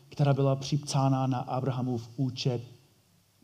která 0.09 0.35
byla 0.35 0.57
připsána 0.57 1.26
na 1.26 1.38
Abrahamův 1.38 2.11
účet, 2.16 2.62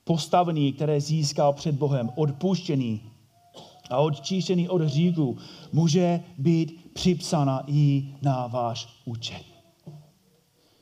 postavený, 0.04 0.72
které 0.72 1.00
získal 1.00 1.52
před 1.52 1.74
Bohem, 1.74 2.10
odpuštěný 2.14 3.00
a 3.90 3.98
odčištěný 3.98 4.68
od 4.68 4.82
hříchu, 4.82 5.38
může 5.72 6.20
být 6.38 6.90
připsána 6.94 7.62
i 7.66 8.14
na 8.22 8.46
váš 8.46 8.88
účet. 9.04 9.44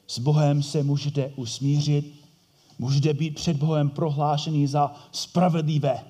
S 0.06 0.18
Bohem 0.18 0.62
se 0.62 0.82
můžete 0.82 1.32
usmířit, 1.36 2.14
můžete 2.78 3.14
být 3.14 3.34
před 3.34 3.56
Bohem 3.56 3.90
prohlášený 3.90 4.66
za 4.66 4.94
spravedlivé. 5.12 6.04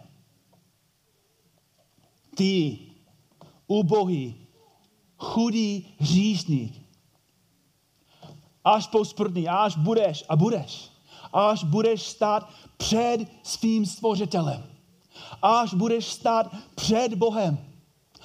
Ty, 2.36 2.78
ubohý, 3.66 4.34
chudý 5.16 5.86
hříšník, 5.98 6.82
až 8.64 8.87
posprdný, 8.87 9.49
až 9.49 9.77
budeš 9.77 10.25
a 10.29 10.37
budeš, 10.37 10.90
až 11.33 11.64
budeš 11.64 12.03
stát 12.03 12.51
před 12.77 13.18
svým 13.42 13.87
stvořitelem, 13.87 14.64
až 15.42 15.75
budeš 15.75 16.05
stát 16.05 16.57
před 16.75 17.14
Bohem. 17.14 17.59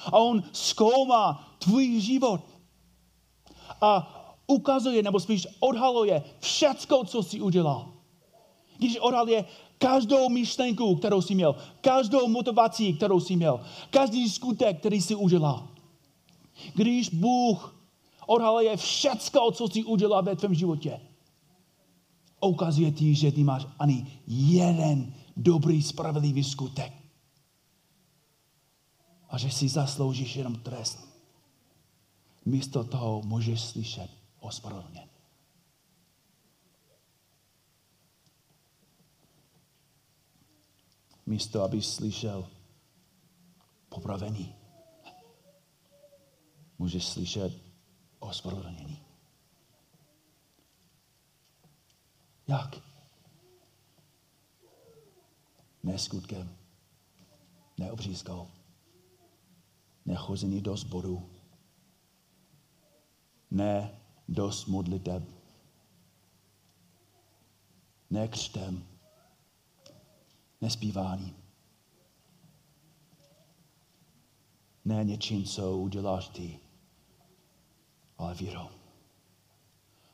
A 0.06 0.17
on 0.17 0.43
zkoumá 0.52 1.48
tvůj 1.60 2.00
život 2.02 2.41
a 3.82 4.12
ukazuje, 4.48 5.04
nebo 5.04 5.19
spíš 5.19 5.48
odhaluje 5.60 6.24
všecko, 6.39 7.04
co 7.06 7.24
jsi 7.24 7.41
udělal. 7.41 7.93
Když 8.78 8.98
odhaluje 8.98 9.45
každou 9.78 10.30
myšlenku, 10.30 10.95
kterou 10.95 11.21
jsi 11.21 11.36
měl, 11.36 11.56
každou 11.82 12.28
motivaci, 12.28 12.93
kterou 12.93 13.19
jsi 13.19 13.36
měl, 13.36 13.62
každý 13.89 14.30
skutek, 14.30 14.80
který 14.80 15.02
jsi 15.02 15.15
udělal. 15.15 15.67
Když 16.74 17.10
Bůh 17.10 17.74
odhaluje 18.27 18.77
všecko, 18.77 19.51
co 19.51 19.67
jsi 19.67 19.83
udělal 19.83 20.23
ve 20.23 20.35
tvém 20.35 20.53
životě. 20.53 21.01
Ukazuje 22.41 22.91
ti, 22.91 23.15
že 23.15 23.31
ty 23.31 23.43
máš 23.43 23.67
ani 23.79 24.21
jeden 24.27 25.13
dobrý, 25.38 25.83
spravedlivý 25.83 26.43
skutek. 26.43 26.93
A 29.29 29.38
že 29.38 29.51
si 29.51 29.69
zasloužíš 29.69 30.35
jenom 30.35 30.55
trest. 30.55 30.99
místo 32.45 32.83
toho 32.83 33.21
můžeš 33.25 33.61
slyšet 33.61 34.09
ospravedlněn. 34.39 35.09
Místo, 41.25 41.63
aby 41.63 41.81
slyšel 41.81 42.47
popravený, 43.89 44.55
můžeš 46.79 47.05
slyšet 47.05 47.53
ospravedlnění. 48.25 49.05
Jak? 52.47 52.75
Ne 55.83 55.99
skutkem, 55.99 56.57
ne 57.77 57.91
do 60.61 60.77
zboru, 60.77 61.29
ne 63.51 64.01
dost 64.27 64.67
modliteb, 64.67 65.23
ne 68.09 68.27
křtem, 68.27 68.88
ne 70.61 70.69
zpíváním, 70.69 71.35
ne 74.85 75.03
něčím, 75.03 75.43
co 75.43 75.77
uděláš 75.77 76.27
ty, 76.27 76.64
ale 78.17 78.34
vírou 78.34 78.69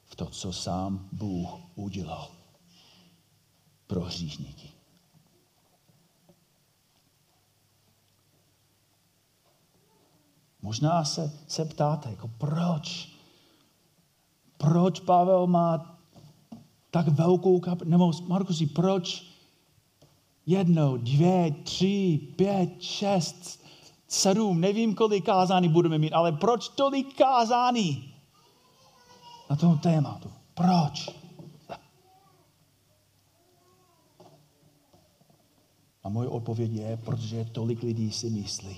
v 0.06 0.16
to, 0.16 0.26
co 0.26 0.54
sám 0.54 1.10
Bůh 1.12 1.50
udělal 1.76 2.32
pro 3.88 4.02
hříšníky. 4.02 4.70
Možná 10.62 11.06
se, 11.06 11.40
se 11.48 11.66
ptáte, 11.66 12.10
jako 12.10 12.28
proč? 12.28 13.10
Proč 14.58 15.00
Pavel 15.00 15.48
má 15.48 16.00
tak 16.92 17.08
velkou 17.08 17.60
kapitolu? 17.60 17.92
Nebo 17.92 18.12
Markusi, 18.28 18.68
proč 18.68 19.32
jedno, 20.46 20.98
dvě, 20.98 21.52
tři, 21.64 22.20
pět, 22.36 22.82
šest, 22.82 23.61
sedm, 24.12 24.60
nevím, 24.60 24.96
kolik 24.96 25.26
kázání 25.26 25.70
budeme 25.70 25.98
mít, 25.98 26.14
ale 26.14 26.32
proč 26.32 26.70
tolik 26.70 27.18
kázání 27.18 28.14
na 29.50 29.56
tom 29.56 29.78
tématu? 29.78 30.32
Proč? 30.54 31.10
A 36.04 36.10
moje 36.10 36.30
odpověď 36.30 36.72
je, 36.72 36.98
protože 36.98 37.46
tolik 37.46 37.84
lidí 37.84 38.12
si 38.12 38.30
myslí. 38.30 38.78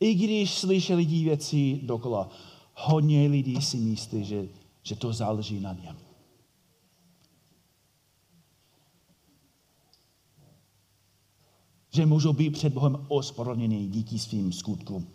I 0.00 0.14
když 0.14 0.54
slyšeli 0.54 1.04
věci 1.04 1.80
dokola, 1.82 2.28
hodně 2.74 3.28
lidí 3.28 3.62
si 3.62 3.76
myslí, 3.76 4.24
že, 4.24 4.48
že 4.82 4.96
to 4.96 5.12
záleží 5.12 5.60
na 5.60 5.72
něm. 5.72 6.09
Že 11.90 12.06
můžou 12.06 12.32
být 12.32 12.50
před 12.50 12.72
Bohem 12.72 12.98
ospravedlněni 13.08 13.86
díky 13.88 14.18
svým 14.18 14.52
skutkům. 14.52 15.06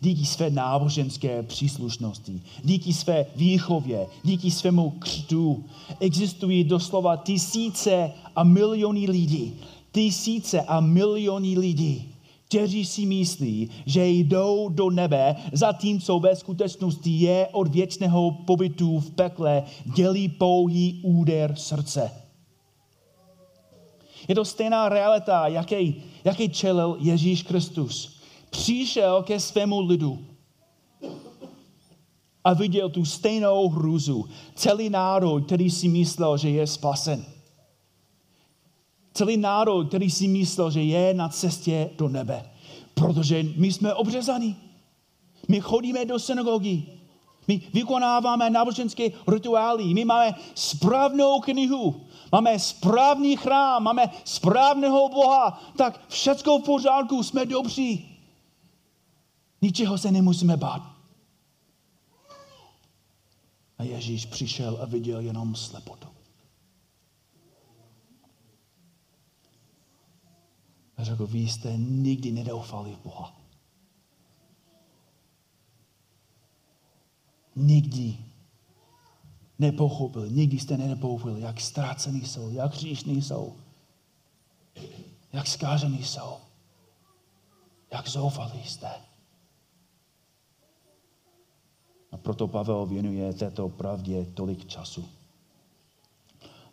Díky 0.00 0.26
své 0.26 0.50
náboženské 0.50 1.42
příslušnosti, 1.42 2.40
díky 2.64 2.92
své 2.92 3.26
výchově, 3.36 4.06
díky 4.24 4.50
svému 4.50 4.90
křtu. 4.90 5.64
Existují 6.00 6.64
doslova 6.64 7.16
tisíce 7.16 8.12
a 8.36 8.44
miliony 8.44 9.10
lidí, 9.10 9.54
tisíce 9.92 10.60
a 10.60 10.80
miliony 10.80 11.58
lidí, 11.58 12.08
kteří 12.48 12.84
si 12.84 13.06
myslí, 13.06 13.70
že 13.86 14.08
jdou 14.08 14.68
do 14.68 14.90
nebe, 14.90 15.36
zatímco 15.52 16.18
ve 16.18 16.36
skutečnosti 16.36 17.10
je 17.10 17.48
od 17.52 17.68
věčného 17.68 18.30
pobytu 18.30 19.00
v 19.00 19.10
pekle 19.10 19.62
dělí 19.94 20.28
pouhý 20.28 21.00
úder 21.02 21.54
srdce. 21.56 22.21
Je 24.28 24.34
to 24.34 24.44
stejná 24.44 24.88
realita, 24.88 25.46
jaký, 25.46 26.02
jaký 26.24 26.48
čelil 26.48 26.96
Ježíš 27.00 27.42
Kristus. 27.42 28.20
Přišel 28.50 29.22
ke 29.22 29.40
svému 29.40 29.80
lidu 29.80 30.18
a 32.44 32.52
viděl 32.54 32.90
tu 32.90 33.04
stejnou 33.04 33.68
hrůzu. 33.68 34.28
Celý 34.54 34.90
národ, 34.90 35.46
který 35.46 35.70
si 35.70 35.88
myslel, 35.88 36.36
že 36.36 36.50
je 36.50 36.66
spasen. 36.66 37.24
Celý 39.14 39.36
národ, 39.36 39.88
který 39.88 40.10
si 40.10 40.28
myslel, 40.28 40.70
že 40.70 40.82
je 40.82 41.14
na 41.14 41.28
cestě 41.28 41.90
do 41.98 42.08
nebe. 42.08 42.50
Protože 42.94 43.42
my 43.56 43.72
jsme 43.72 43.94
obřezaní. 43.94 44.56
My 45.48 45.60
chodíme 45.60 46.04
do 46.04 46.18
synagogy. 46.18 46.82
My 47.48 47.60
vykonáváme 47.72 48.50
náboženské 48.50 49.08
rituály. 49.28 49.94
My 49.94 50.04
máme 50.04 50.34
správnou 50.54 51.40
knihu. 51.40 52.06
Máme 52.32 52.58
správný 52.58 53.36
chrám. 53.36 53.82
Máme 53.82 54.10
správného 54.24 55.08
Boha. 55.08 55.62
Tak 55.76 56.08
všechno 56.08 56.58
v 56.58 56.62
pořádku. 56.62 57.22
Jsme 57.22 57.46
dobří. 57.46 58.18
Ničeho 59.62 59.98
se 59.98 60.10
nemusíme 60.10 60.56
bát. 60.56 60.82
A 63.78 63.82
Ježíš 63.82 64.26
přišel 64.26 64.78
a 64.82 64.84
viděl 64.84 65.20
jenom 65.20 65.54
slepotu. 65.54 66.08
A 70.96 71.04
řekl, 71.04 71.26
vy 71.26 71.38
jste 71.38 71.76
nikdy 71.76 72.32
nedoufali 72.32 72.92
v 72.92 72.98
Boha. 72.98 73.41
Nikdy 77.56 78.16
nepochopil, 79.58 80.28
nikdy 80.28 80.58
jste 80.58 80.76
nepochopil, 80.76 81.36
jak 81.36 81.60
ztrácený 81.60 82.24
jsou, 82.24 82.50
jak 82.50 82.74
hříšní 82.74 83.22
jsou, 83.22 83.56
jak 85.32 85.46
zkážený 85.46 86.04
jsou, 86.04 86.36
jak 87.92 88.08
zoufalí 88.08 88.64
jste. 88.64 88.90
A 92.12 92.16
proto 92.16 92.48
Pavel 92.48 92.86
věnuje 92.86 93.32
této 93.32 93.68
pravdě 93.68 94.26
tolik 94.34 94.66
času. 94.66 95.04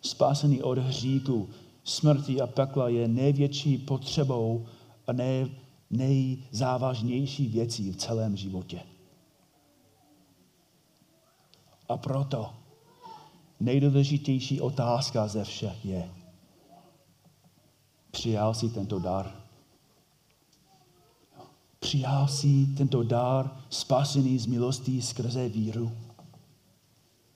Spásený 0.02 0.62
od 0.62 0.78
hříku 0.78 1.48
smrti 1.84 2.40
a 2.40 2.46
pekla 2.46 2.88
je 2.88 3.08
největší 3.08 3.78
potřebou 3.78 4.66
a 5.06 5.12
nej, 5.12 5.50
nejzávažnější 5.90 7.46
věcí 7.46 7.92
v 7.92 7.96
celém 7.96 8.36
životě. 8.36 8.82
A 11.90 11.96
proto 11.96 12.54
nejdůležitější 13.60 14.60
otázka 14.60 15.28
ze 15.28 15.44
všech 15.44 15.84
je, 15.84 16.10
přijal 18.10 18.54
si 18.54 18.68
tento 18.68 18.98
dar? 18.98 19.34
Přijal 21.80 22.28
si 22.28 22.66
tento 22.76 23.02
dar 23.02 23.56
spasený 23.70 24.38
z 24.38 24.46
milostí 24.46 25.02
skrze 25.02 25.48
víru? 25.48 25.92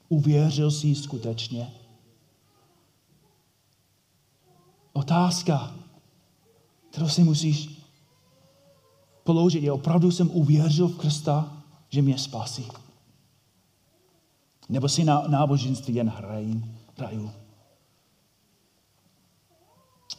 Uvěřil 0.09 0.71
si 0.71 0.95
skutečně? 0.95 1.73
Otázka, 4.93 5.75
kterou 6.91 7.09
si 7.09 7.25
musíš 7.25 7.83
položit, 9.25 9.63
je 9.63 9.73
opravdu 9.73 10.11
jsem 10.11 10.31
uvěřil 10.31 10.89
v 10.89 10.99
Krista, 10.99 11.63
že 11.89 12.03
mě 12.03 12.19
spasí. 12.19 12.84
Nebo 14.69 14.89
si 14.89 15.05
na 15.05 15.29
náboženství 15.29 15.95
jen 15.95 16.09
hrají, 16.09 16.65
hraju. 16.97 17.31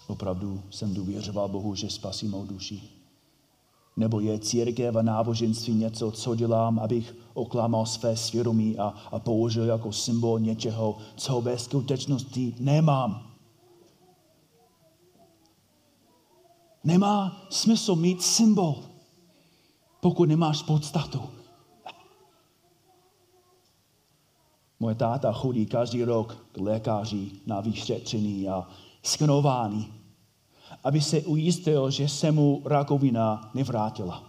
Opravdu 0.07 0.61
jsem 0.69 0.93
důvěřoval 0.93 1.47
Bohu, 1.47 1.75
že 1.75 1.89
spasí 1.89 2.27
mou 2.27 2.45
duši. 2.45 2.81
Nebo 3.97 4.19
je 4.19 4.39
církev 4.39 4.95
a 4.95 5.01
náboženství 5.01 5.73
něco, 5.73 6.11
co 6.11 6.35
dělám, 6.35 6.79
abych 6.79 7.15
oklamal 7.33 7.85
své 7.85 8.17
svědomí 8.17 8.77
a, 8.77 8.87
a 9.11 9.19
použil 9.19 9.65
jako 9.65 9.91
symbol 9.91 10.39
něčeho, 10.39 10.97
co 11.15 11.41
ve 11.41 11.57
skutečnosti 11.59 12.55
nemám. 12.59 13.31
Nemá 16.83 17.41
smysl 17.49 17.95
mít 17.95 18.21
symbol, 18.21 18.83
pokud 20.01 20.29
nemáš 20.29 20.63
podstatu. 20.63 21.21
Moje 24.79 24.95
táta 24.95 25.31
chodí 25.31 25.65
každý 25.65 26.03
rok 26.03 26.37
k 26.51 26.57
lékaři 26.57 27.31
na 27.45 27.61
vyšetření 27.61 28.49
a 28.49 28.67
skenování, 29.03 29.93
aby 30.83 31.01
se 31.01 31.21
ujistil, 31.21 31.91
že 31.91 32.09
se 32.09 32.31
mu 32.31 32.61
rakovina 32.65 33.51
nevrátila. 33.53 34.23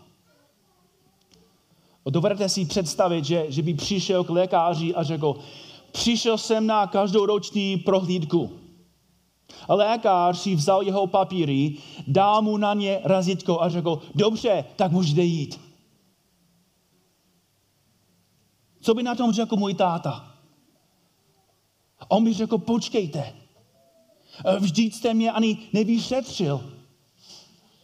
Dovedete 2.10 2.48
si 2.48 2.64
představit, 2.64 3.24
že, 3.24 3.46
že 3.48 3.62
by 3.62 3.74
přišel 3.74 4.24
k 4.24 4.30
lékaři 4.30 4.94
a 4.94 5.02
řekl, 5.02 5.36
přišel 5.92 6.38
jsem 6.38 6.66
na 6.66 6.86
každoroční 6.86 7.76
prohlídku. 7.76 8.50
A 9.68 9.74
lékař 9.74 10.38
si 10.38 10.54
vzal 10.54 10.82
jeho 10.82 11.06
papíry, 11.06 11.76
dal 12.06 12.42
mu 12.42 12.56
na 12.56 12.74
ně 12.74 13.00
razítko 13.04 13.62
a 13.62 13.68
řekl, 13.68 14.02
dobře, 14.14 14.64
tak 14.76 14.92
můžete 14.92 15.22
jít. 15.22 15.60
Co 18.80 18.94
by 18.94 19.02
na 19.02 19.14
tom 19.14 19.32
řekl 19.32 19.56
můj 19.56 19.74
táta? 19.74 20.35
On 22.08 22.24
by 22.24 22.32
řekl, 22.32 22.58
počkejte, 22.58 23.34
vždyť 24.58 24.94
jste 24.94 25.14
mě 25.14 25.32
ani 25.32 25.58
nevyšetřil. 25.72 26.72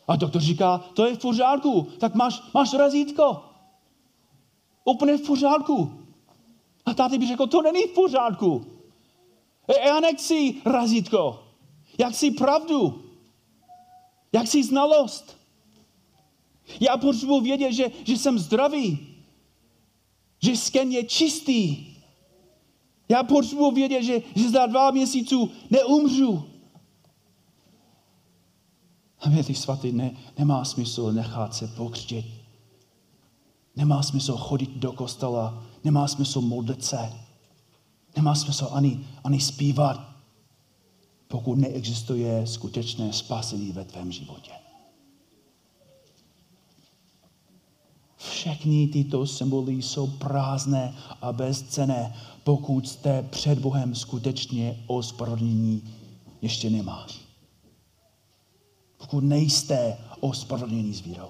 A 0.08 0.16
doktor 0.16 0.42
říká, 0.42 0.78
to 0.94 1.06
je 1.06 1.14
v 1.14 1.18
pořádku, 1.18 1.88
tak 1.98 2.14
máš, 2.14 2.42
máš 2.54 2.72
razítko. 2.72 3.42
Úplně 4.84 5.16
v 5.16 5.26
pořádku. 5.26 5.92
A 6.86 6.94
táty 6.94 7.18
by 7.18 7.26
řekl, 7.26 7.46
to 7.46 7.62
není 7.62 7.82
v 7.82 7.94
pořádku. 7.94 8.66
E, 9.68 9.88
já 9.88 10.00
nechci 10.00 10.54
razítko. 10.64 11.42
Já 11.98 12.10
chci 12.10 12.30
pravdu. 12.30 13.02
Já 14.32 14.42
chci 14.42 14.64
znalost. 14.64 15.36
Já 16.80 16.96
potřebuji 16.96 17.40
vědět, 17.40 17.72
že, 17.72 17.90
že 18.04 18.18
jsem 18.18 18.38
zdravý. 18.38 19.16
Že 20.42 20.56
sken 20.56 20.92
je 20.92 21.04
čistý. 21.04 21.91
Já 23.08 23.22
potřebuji 23.22 23.70
vědět, 23.70 24.02
že, 24.02 24.22
že 24.34 24.50
za 24.50 24.66
dva 24.66 24.90
měsíců 24.90 25.50
neumřu. 25.70 26.44
A 29.20 29.28
věří 29.28 29.54
svatý, 29.54 29.92
ne, 29.92 30.16
nemá 30.38 30.64
smysl 30.64 31.12
nechat 31.12 31.54
se 31.54 31.66
pokřtit. 31.66 32.26
Nemá 33.76 34.02
smysl 34.02 34.36
chodit 34.36 34.70
do 34.70 34.92
kostela, 34.92 35.64
nemá 35.84 36.08
smysl 36.08 36.40
modlit 36.40 36.84
se, 36.84 37.12
nemá 38.16 38.34
smysl 38.34 38.68
ani, 38.72 39.06
ani 39.24 39.40
zpívat, 39.40 40.00
pokud 41.28 41.58
neexistuje 41.58 42.46
skutečné 42.46 43.12
spasení 43.12 43.72
ve 43.72 43.84
tvém 43.84 44.12
životě. 44.12 44.52
Všechny 48.16 48.86
tyto 48.86 49.26
symboly 49.26 49.82
jsou 49.82 50.06
prázdné 50.06 50.94
a 51.20 51.32
bezcené, 51.32 52.14
pokud 52.44 52.88
jste 52.88 53.22
před 53.22 53.58
Bohem 53.58 53.94
skutečně 53.94 54.84
ospravedlnění 54.86 55.94
ještě 56.42 56.70
nemáš. 56.70 57.20
Pokud 58.98 59.20
nejste 59.24 59.98
ospravedlnění 60.20 60.94
s 60.94 61.00
vírou. 61.00 61.28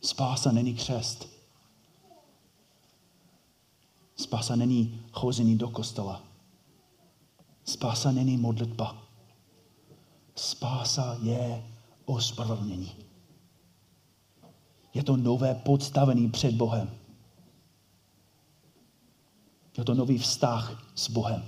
Spása 0.00 0.52
není 0.52 0.74
křest. 0.74 1.28
Spása 4.16 4.56
není 4.56 5.02
chození 5.12 5.58
do 5.58 5.68
kostela. 5.68 6.22
Spása 7.64 8.12
není 8.12 8.36
modlitba. 8.36 9.02
Spása 10.34 11.18
je 11.22 11.64
ospravedlnění. 12.04 13.07
Je 14.94 15.02
to 15.02 15.16
nové 15.16 15.54
podstavení 15.54 16.30
před 16.30 16.54
Bohem. 16.54 16.90
Je 19.78 19.84
to 19.84 19.94
nový 19.94 20.18
vztah 20.18 20.84
s 20.94 21.10
Bohem. 21.10 21.42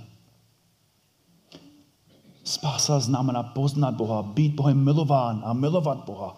Spása 2.43 2.99
znamená 2.99 3.43
poznat 3.43 3.95
Boha, 3.95 4.23
být 4.23 4.55
Bohem 4.55 4.83
milován 4.83 5.41
a 5.45 5.53
milovat 5.53 6.05
Boha. 6.05 6.37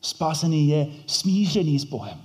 Spásený 0.00 0.68
je 0.68 0.86
smířený 1.06 1.78
s 1.78 1.84
Bohem. 1.84 2.18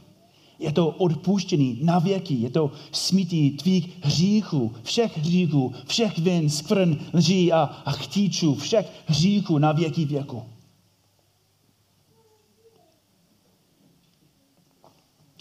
Je 0.59 0.71
to 0.71 0.87
odpuštěný 0.87 1.79
na 1.81 1.99
věky, 1.99 2.33
je 2.33 2.49
to 2.49 2.71
smítí 2.91 3.51
tvých 3.51 3.89
hříchů, 4.01 4.73
všech 4.83 5.17
hříchů, 5.17 5.73
všech 5.87 6.19
vin, 6.19 6.49
skvrn, 6.49 6.97
lží 7.13 7.53
a, 7.53 7.63
a 7.85 7.91
chtíčů, 7.91 8.55
všech 8.55 9.03
hříchů 9.05 9.57
na 9.57 9.71
věky 9.71 10.05
věku. 10.05 10.43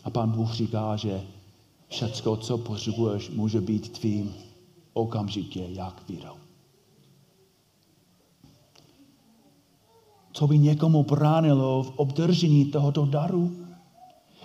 A 0.04 0.10
pán 0.10 0.30
Bůh 0.30 0.52
říká, 0.52 0.96
že 0.96 1.22
všecko, 1.88 2.36
co 2.36 2.58
potřebuješ, 2.58 3.30
může 3.30 3.60
být 3.60 3.98
tvým 3.98 4.34
okamžitě 4.92 5.66
jak 5.68 6.08
vírou. 6.08 6.34
Co 10.32 10.46
by 10.46 10.58
někomu 10.58 11.02
bránilo 11.02 11.82
v 11.82 11.92
obdržení 11.96 12.64
tohoto 12.64 13.06
daru? 13.06 13.56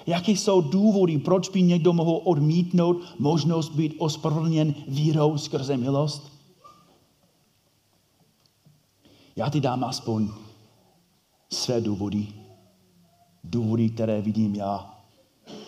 Jaké 0.08 0.32
jsou 0.32 0.62
důvody, 0.62 1.18
proč 1.18 1.50
by 1.50 1.62
někdo 1.62 1.94
mohl 1.94 2.22
odmítnout 2.24 2.98
možnost 3.20 3.70
být 3.70 3.96
ospravedlněn 3.98 4.76
vírou 4.88 5.38
skrze 5.38 5.78
milost? 5.78 6.32
Já 9.36 9.50
ti 9.50 9.62
dám 9.62 9.84
aspoň 9.84 10.30
své 11.50 11.82
důvody. 11.82 12.28
Důvody, 13.44 13.90
které 13.90 14.22
vidím 14.22 14.56
já. 14.56 14.99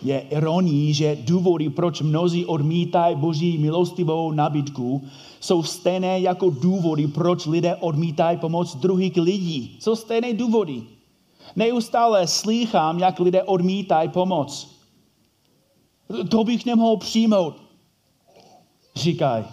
Je 0.02 0.20
ironií, 0.20 0.94
že 0.94 1.18
důvody, 1.20 1.70
proč 1.70 2.00
mnozí 2.00 2.46
odmítají 2.46 3.16
boží 3.16 3.58
milostivou 3.58 4.32
nabídku, 4.32 5.04
jsou 5.40 5.62
stejné 5.62 6.20
jako 6.20 6.50
důvody, 6.50 7.06
proč 7.06 7.46
lidé 7.46 7.76
odmítají 7.76 8.38
pomoc 8.38 8.76
druhých 8.76 9.16
lidí. 9.16 9.76
Jsou 9.80 9.96
stejné 9.96 10.32
důvody. 10.32 10.82
Neustále 11.56 12.26
slýchám, 12.26 12.98
jak 12.98 13.20
lidé 13.20 13.42
odmítají 13.42 14.08
pomoc. 14.08 14.76
To 16.28 16.44
bych 16.44 16.66
nemohl 16.66 16.96
přijmout, 16.96 17.54
říkají. 18.96 19.44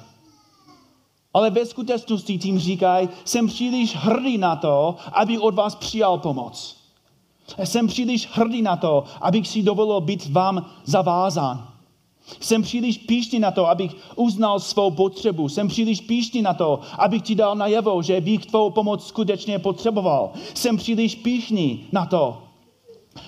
Ale 1.34 1.50
ve 1.50 1.66
skutečnosti 1.66 2.38
tím 2.38 2.60
říkají, 2.60 3.10
jsem 3.26 3.48
příliš 3.48 3.96
hrdý 3.96 4.38
na 4.38 4.56
to, 4.56 4.96
aby 5.14 5.38
od 5.38 5.56
vás 5.56 5.76
přijal 5.76 6.18
pomoc. 6.18 6.79
Jsem 7.64 7.88
příliš 7.88 8.30
hrdý 8.32 8.62
na 8.62 8.76
to, 8.76 9.04
abych 9.22 9.48
si 9.48 9.64
dovolil 9.64 10.02
být 10.02 10.30
vám 10.30 10.66
zavázán. 10.86 11.70
Jsem 12.40 12.62
příliš 12.62 12.98
píšný 12.98 13.40
na 13.40 13.52
to, 13.52 13.70
abych 13.70 13.96
uznal 14.16 14.60
svou 14.60 14.92
potřebu. 14.92 15.50
Jsem 15.50 15.68
příliš 15.68 16.02
píšný 16.02 16.42
na 16.42 16.54
to, 16.54 16.80
abych 16.98 17.22
ti 17.22 17.36
dal 17.36 17.56
najevo, 17.56 18.02
že 18.02 18.22
bych 18.22 18.46
tvou 18.46 18.70
pomoc 18.70 19.08
skutečně 19.08 19.60
potřeboval. 19.60 20.32
Jsem 20.54 20.78
příliš 20.78 21.16
píšný 21.16 21.86
na 21.92 22.06
to, 22.06 22.38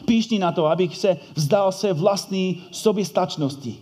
píšný 0.05 0.39
na 0.39 0.51
to, 0.51 0.65
abych 0.65 0.97
se 0.97 1.17
vzdal 1.35 1.71
se 1.71 1.93
vlastní 1.93 2.61
soběstačnosti. 2.71 3.77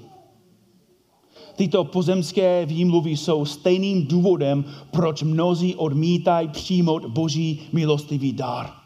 Tyto 1.55 1.83
pozemské 1.83 2.65
výmluvy 2.65 3.17
jsou 3.17 3.45
stejným 3.45 4.07
důvodem, 4.07 4.65
proč 4.91 5.23
mnozí 5.23 5.75
odmítají 5.75 6.47
přijmout 6.47 7.05
boží 7.05 7.61
milostivý 7.73 8.33
dar. 8.33 8.78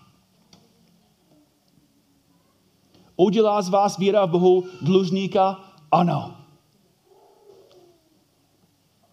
Udělá 3.15 3.61
z 3.61 3.69
vás 3.69 3.97
víra 3.97 4.25
v 4.25 4.29
Bohu 4.29 4.63
dlužníka? 4.81 5.59
Ano. 5.91 6.37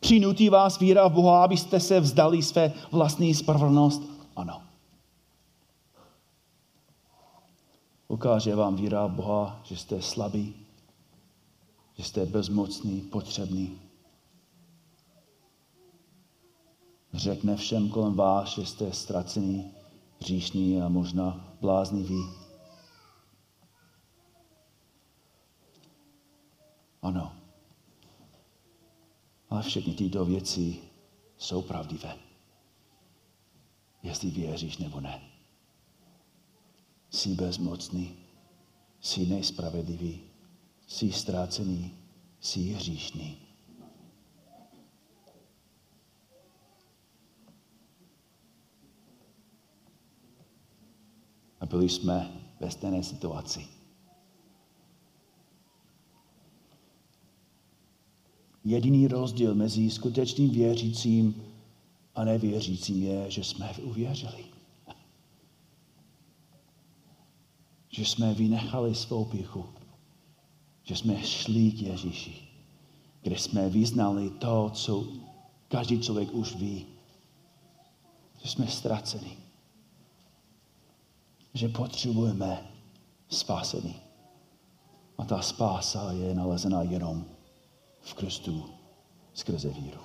Přinutí 0.01 0.49
vás 0.49 0.79
víra 0.79 1.09
v 1.09 1.13
Boha, 1.13 1.45
abyste 1.45 1.81
se 1.81 2.01
vzdali 2.01 2.43
své 2.43 2.73
vlastní 2.93 3.35
spravedlnost? 3.35 4.03
Ano. 4.37 4.63
Ukáže 8.09 8.55
vám 8.55 8.77
víra 8.77 9.07
v 9.07 9.11
Boha, 9.11 9.61
že 9.65 9.77
jste 9.77 10.03
slabí, 10.03 10.55
že 11.97 12.05
jste 12.05 12.27
bezmocný, 12.27 13.01
potřebný. 13.01 13.79
Řekne 17.13 17.57
všem 17.57 17.89
kolem 17.89 18.15
vás, 18.15 18.49
že 18.49 18.67
jste 18.67 18.93
ztracený, 18.93 19.71
říšný 20.21 20.83
a 20.83 20.89
možná 20.89 21.55
bláznivý. 21.61 22.40
Ano. 27.03 27.37
Ale 29.49 29.63
všechny 29.63 29.95
tyto 29.95 30.25
věci 30.25 30.77
jsou 31.39 31.63
pravdivé. 31.63 32.17
Jestli 34.03 34.31
věříš 34.31 34.79
nebo 34.79 35.01
ne. 35.01 35.23
Jsi 37.11 37.29
bezmocný, 37.29 38.17
jsi 39.01 39.27
nejspravedlivý, 39.27 40.21
jsi 40.87 41.13
ztrácený, 41.13 41.95
jsi 42.41 42.61
hříšný. 42.61 43.39
A 51.61 51.67
byli 51.67 51.89
jsme 51.89 52.31
ve 52.61 52.71
stejné 52.71 53.03
situaci. 53.03 53.80
Jediný 58.65 59.07
rozdíl 59.07 59.55
mezi 59.55 59.91
skutečným 59.91 60.51
věřícím 60.51 61.43
a 62.15 62.25
nevěřícím 62.25 63.03
je, 63.03 63.31
že 63.31 63.45
jsme 63.45 63.73
uvěřili. 63.83 64.45
Že 67.91 68.05
jsme 68.05 68.35
vynechali 68.35 68.95
svou 68.95 69.25
píchu. 69.25 69.65
Že 70.83 70.97
jsme 70.97 71.23
šli 71.23 71.71
k 71.71 71.83
Ježíši. 71.83 72.49
Kde 73.23 73.39
jsme 73.39 73.69
vyznali 73.69 74.31
to, 74.31 74.71
co 74.75 75.09
každý 75.69 76.01
člověk 76.01 76.35
už 76.35 76.57
ví. 76.57 76.87
Že 78.43 78.49
jsme 78.49 78.67
ztraceni. 78.67 79.37
Že 81.55 81.69
potřebujeme 81.69 82.71
spasení. 83.29 83.95
A 85.19 85.25
ta 85.25 85.43
spása 85.43 86.13
je 86.13 86.35
nalezená 86.35 86.83
jenom 86.83 87.25
v 88.11 88.15
Kristu 88.15 88.65
skrze 89.35 89.69
víru. 89.69 90.01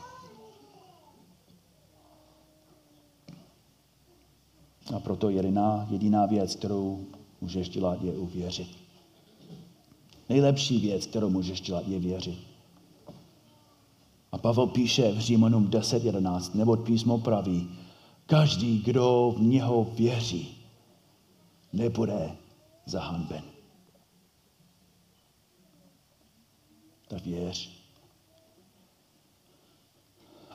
A 4.96 5.00
proto 5.00 5.30
jediná, 5.30 5.88
jediná 5.90 6.26
věc, 6.26 6.56
kterou 6.56 7.06
můžeš 7.42 7.70
dělat, 7.70 8.02
je 8.02 8.12
uvěřit. 8.12 8.78
Nejlepší 10.30 10.80
věc, 10.80 11.06
kterou 11.06 11.30
můžeš 11.30 11.62
dělat, 11.62 11.88
je 11.88 12.00
věřit. 12.00 12.40
A 14.32 14.38
Pavel 14.38 14.68
píše 14.68 15.12
v 15.12 15.20
Římanům 15.20 15.68
10.11, 15.70 16.56
nebo 16.56 16.78
písmo 16.78 17.18
praví, 17.18 17.70
každý, 18.26 18.82
kdo 18.82 19.36
v 19.38 19.42
něho 19.42 19.84
věří, 19.84 20.58
nebude 21.74 22.38
zahanben. 22.86 23.44
Tak 27.08 27.26
věř. 27.26 27.75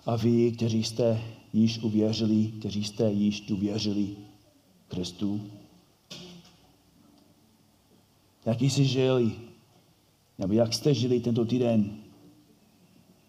A 0.06 0.16
vy, 0.16 0.52
kteří 0.52 0.84
jste 0.84 1.22
již 1.52 1.78
uvěřili, 1.78 2.52
kteří 2.58 2.84
jste 2.84 3.12
již 3.12 3.50
uvěřili 3.50 4.16
Kristu, 4.88 5.40
jaký 8.46 8.70
jsi 8.70 8.84
žili, 8.84 9.32
nebo 10.38 10.52
jak 10.52 10.74
jste 10.74 10.94
žili 10.94 11.20
tento 11.20 11.44
týden 11.44 11.96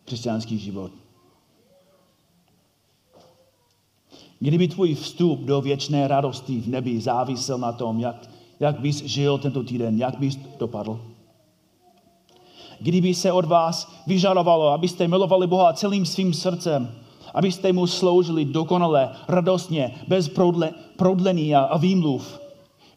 křesťanský 0.06 0.58
život. 0.58 0.92
Kdyby 4.40 4.68
tvůj 4.68 4.96
vstup 4.96 5.40
do 5.40 5.62
věčné 5.62 6.08
radosti 6.08 6.60
v 6.60 6.68
nebi 6.68 7.02
závisel 7.02 7.58
na 7.58 7.72
tom, 7.72 8.00
jak, 8.00 8.30
jak 8.60 8.80
bys 8.80 9.04
žil 9.04 9.38
tento 9.38 9.64
týden, 9.64 9.98
jak 9.98 10.20
bys 10.20 10.36
dopadl. 10.60 11.11
Kdyby 12.82 13.14
se 13.14 13.32
od 13.32 13.46
vás 13.46 13.92
vyžadovalo, 14.08 14.68
abyste 14.68 15.08
milovali 15.08 15.48
Boha 15.48 15.74
celým 15.74 16.06
svým 16.06 16.34
srdcem, 16.34 16.92
abyste 17.34 17.74
mu 17.74 17.88
sloužili 17.88 18.46
dokonale, 18.46 19.10
radostně, 19.28 19.96
bez 20.08 20.30
prodle, 20.30 20.72
prodlení 20.98 21.56
a, 21.56 21.60
a 21.60 21.78
výmluv, 21.78 22.40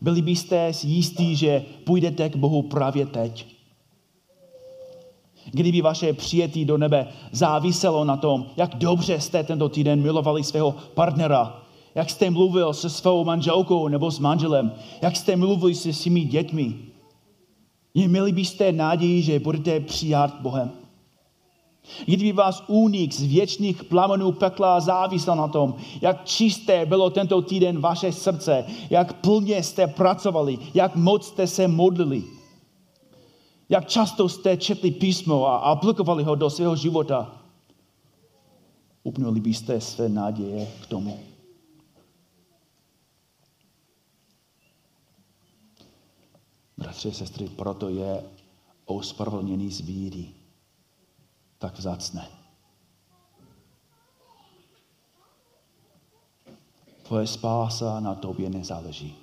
byli 0.01 0.23
byste 0.23 0.73
jistí, 0.83 1.37
že 1.37 1.63
půjdete 1.85 2.29
k 2.29 2.37
Bohu 2.37 2.63
právě 2.63 3.07
teď. 3.07 3.47
Kdyby 5.51 5.83
vaše 5.83 6.13
přijetí 6.13 6.65
do 6.65 6.79
nebe 6.79 7.09
záviselo 7.33 8.05
na 8.05 8.17
tom, 8.17 8.47
jak 8.57 8.75
dobře 8.75 9.21
jste 9.21 9.45
tento 9.45 9.69
týden 9.69 10.03
milovali 10.03 10.45
svého 10.45 10.75
partnera, 10.95 11.61
jak 11.95 12.11
jste 12.11 12.31
mluvil 12.31 12.73
se 12.73 12.91
svou 12.91 13.25
manželkou 13.25 13.89
nebo 13.89 14.11
s 14.11 14.19
manželem, 14.19 14.73
jak 15.03 15.17
jste 15.17 15.37
mluvili 15.37 15.75
se 15.75 15.93
svými 15.93 16.21
dětmi, 16.21 16.75
měli 17.95 18.33
byste 18.33 18.73
naději, 18.73 19.23
že 19.23 19.41
budete 19.41 19.81
přijat 19.81 20.41
Bohem. 20.41 20.71
Kdyby 22.05 22.33
vás 22.33 22.65
únik 22.67 23.13
z 23.13 23.23
věčných 23.23 23.85
plamenů 23.85 24.33
pekla 24.33 24.81
závisel 24.81 25.37
na 25.37 25.49
tom, 25.49 25.75
jak 26.01 26.25
čisté 26.25 26.87
bylo 26.87 27.11
tento 27.11 27.43
týden 27.43 27.81
vaše 27.81 28.13
srdce, 28.13 28.65
jak 28.91 29.13
plně 29.13 29.63
jste 29.63 29.87
pracovali, 29.87 30.59
jak 30.75 30.97
moc 30.97 31.27
jste 31.27 31.47
se 31.47 31.69
modlili, 31.69 32.25
jak 33.69 33.89
často 33.89 34.29
jste 34.29 34.57
četli 34.57 34.91
písmo 34.91 35.47
a 35.47 35.57
aplikovali 35.57 36.25
ho 36.25 36.35
do 36.35 36.51
svého 36.51 36.77
života, 36.77 37.33
upnuli 39.03 39.41
byste 39.41 39.81
své 39.81 40.09
naděje 40.09 40.69
k 40.83 40.87
tomu. 40.87 41.34
Bratři 46.77 47.09
a 47.09 47.13
sestry, 47.13 47.49
proto 47.49 47.89
je 47.89 48.25
ospravedlněný 48.85 49.71
z 49.71 49.81
víry 49.81 50.35
tak 51.59 51.79
vzácné. 51.79 52.29
Tvoje 57.03 57.27
spása 57.27 58.01
na 58.01 58.15
tobě 58.15 58.51
nezáleží, 58.51 59.15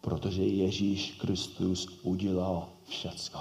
protože 0.00 0.42
Ježíš 0.42 1.10
Kristus 1.10 1.88
udělal 2.02 2.68
všecko. 2.88 3.40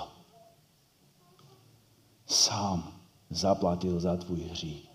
Sám 2.26 2.93
zaplatil 3.30 4.00
za 4.00 4.17
tvůj 4.17 4.39
hřích. 4.39 4.89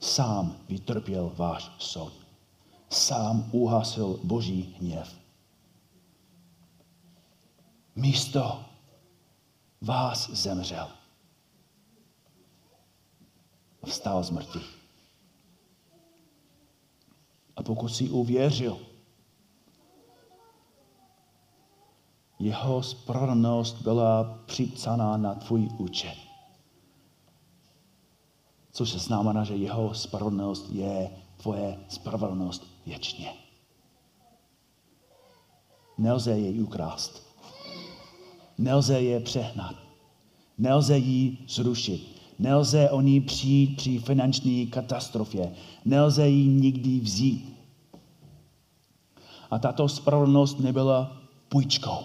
Sám 0.00 0.56
vytrpěl 0.68 1.32
váš 1.36 1.70
soud. 1.78 2.12
Sám 2.90 3.48
uhasil 3.52 4.20
boží 4.22 4.76
hněv. 4.80 5.23
Místo 7.96 8.64
vás 9.80 10.30
zemřel 10.30 10.88
vstal 13.84 14.22
z 14.22 14.30
mrtvých. 14.30 14.78
A 17.56 17.62
pokud 17.62 17.88
si 17.88 18.10
uvěřil, 18.10 18.78
jeho 22.38 22.82
spravedlnost 22.82 23.82
byla 23.82 24.38
připsaná 24.46 25.16
na 25.16 25.34
tvůj 25.34 25.68
účet. 25.78 26.16
Což 28.70 28.90
se 28.90 28.98
znamená, 28.98 29.44
že 29.44 29.56
jeho 29.56 29.94
spravedlnost 29.94 30.70
je 30.70 31.10
tvoje 31.36 31.84
spravedlnost 31.88 32.66
věčně. 32.86 33.34
Nelze 35.98 36.38
jej 36.38 36.62
ukrást. 36.62 37.33
Nelze 38.58 39.00
je 39.00 39.20
přehnat. 39.20 39.74
Nelze 40.58 40.98
ji 40.98 41.38
zrušit. 41.48 42.14
Nelze 42.38 42.90
o 42.90 43.00
ní 43.00 43.20
přijít 43.20 43.76
při 43.76 43.98
finanční 43.98 44.66
katastrofě. 44.66 45.52
Nelze 45.84 46.28
ji 46.28 46.48
nikdy 46.48 47.00
vzít. 47.00 47.54
A 49.50 49.58
tato 49.58 49.88
spravedlnost 49.88 50.60
nebyla 50.60 51.16
půjčkou. 51.48 51.98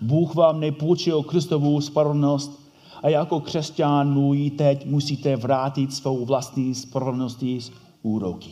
Bůh 0.00 0.34
vám 0.34 0.60
nepůjčil 0.60 1.22
Kristovu 1.22 1.80
spravedlnost 1.80 2.66
a 3.02 3.08
jako 3.08 3.40
křesťan 3.40 4.12
mu 4.12 4.34
ji 4.34 4.50
teď 4.50 4.86
musíte 4.86 5.36
vrátit 5.36 5.94
svou 5.94 6.24
vlastní 6.24 6.74
spravedlnosti 6.74 7.60
z 7.60 7.72
úroky. 8.02 8.50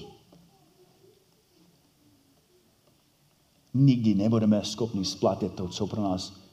Nikdy 3.75 4.15
nebudeme 4.15 4.65
schopni 4.65 5.05
splatit 5.05 5.53
to, 5.53 5.69
co 5.69 5.87
pro 5.87 6.03
nás 6.03 6.44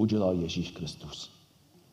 udělal 0.00 0.34
Ježíš 0.34 0.70
Kristus. 0.70 1.30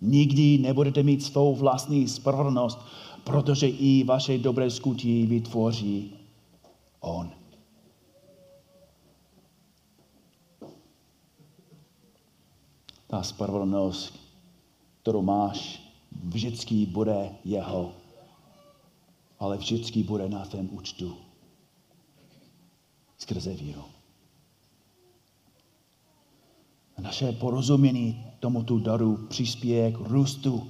Nikdy 0.02 0.58
nebudete 0.58 1.04
mít 1.04 1.24
svou 1.24 1.56
vlastní 1.56 2.08
spravedlnost, 2.08 2.80
protože 3.24 3.68
i 3.68 4.04
vaše 4.04 4.38
dobré 4.38 4.72
skutí 4.72 5.26
vytvoří 5.26 6.14
On. 7.00 7.32
Ta 13.08 13.24
spravedlnost, 13.24 14.20
kterou 15.02 15.22
máš, 15.22 15.84
vždycky 16.24 16.86
bude 16.86 17.36
jeho, 17.46 17.92
ale 19.40 19.58
vždycky 19.58 20.04
bude 20.04 20.30
na 20.30 20.46
tvém 20.46 20.70
účtu 20.72 21.18
skrze 23.18 23.54
víru. 23.54 23.97
Naše 27.02 27.32
porozumění 27.32 28.26
tomuto 28.40 28.80
daru 28.80 29.28
přispěje 29.30 29.92
k 29.92 29.98
růstu 29.98 30.68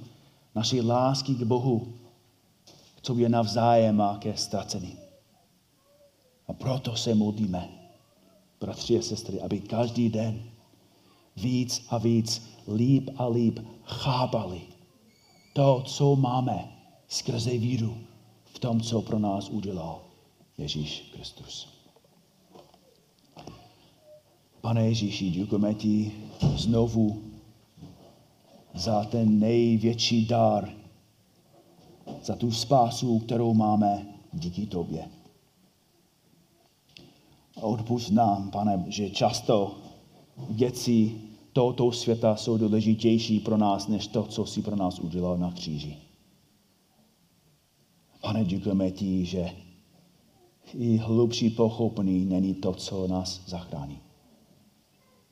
naší 0.54 0.80
lásky 0.80 1.34
k 1.34 1.42
Bohu, 1.42 1.94
co 3.02 3.18
je 3.18 3.28
navzájem 3.28 4.00
a 4.00 4.18
ke 4.18 4.36
ztracení. 4.36 4.96
A 6.48 6.52
proto 6.52 6.96
se 6.96 7.14
modlíme, 7.14 7.68
bratři 8.60 8.98
a 8.98 9.02
sestry, 9.02 9.40
aby 9.40 9.60
každý 9.60 10.08
den 10.08 10.42
víc 11.36 11.86
a 11.88 11.98
víc, 11.98 12.48
líp 12.74 13.10
a 13.16 13.28
líp 13.28 13.58
chápali 13.84 14.60
to, 15.52 15.82
co 15.86 16.16
máme 16.16 16.68
skrze 17.08 17.50
víru 17.50 17.98
v 18.44 18.58
tom, 18.58 18.80
co 18.80 19.02
pro 19.02 19.18
nás 19.18 19.48
udělal 19.48 20.02
Ježíš 20.58 21.10
Kristus. 21.12 21.77
Pane 24.68 24.86
Ježíši, 24.86 25.30
děkujeme 25.30 25.74
ti 25.74 26.12
znovu 26.56 27.22
za 28.74 29.04
ten 29.04 29.38
největší 29.38 30.26
dar, 30.26 30.70
za 32.24 32.36
tu 32.36 32.52
spásu, 32.52 33.18
kterou 33.18 33.54
máme 33.54 34.06
díky 34.32 34.66
tobě. 34.66 35.08
Odpust 37.60 38.10
nám, 38.10 38.50
pane, 38.50 38.84
že 38.88 39.10
často 39.10 39.78
věci 40.50 41.20
tohoto 41.52 41.92
světa 41.92 42.36
jsou 42.36 42.58
důležitější 42.58 43.40
pro 43.40 43.56
nás, 43.56 43.88
než 43.88 44.06
to, 44.06 44.24
co 44.24 44.46
si 44.46 44.62
pro 44.62 44.76
nás 44.76 44.98
udělal 44.98 45.38
na 45.38 45.52
kříži. 45.52 45.96
Pane, 48.20 48.44
děkujeme 48.44 48.90
ti, 48.90 49.24
že 49.24 49.50
i 50.74 50.96
hlubší 50.96 51.50
pochopení 51.50 52.24
není 52.24 52.54
to, 52.54 52.74
co 52.74 53.06
nás 53.06 53.40
zachrání. 53.46 54.07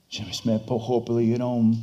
Že 0.09 0.25
my 0.25 0.35
jsme 0.35 0.59
pochopili 0.59 1.27
jenom 1.27 1.77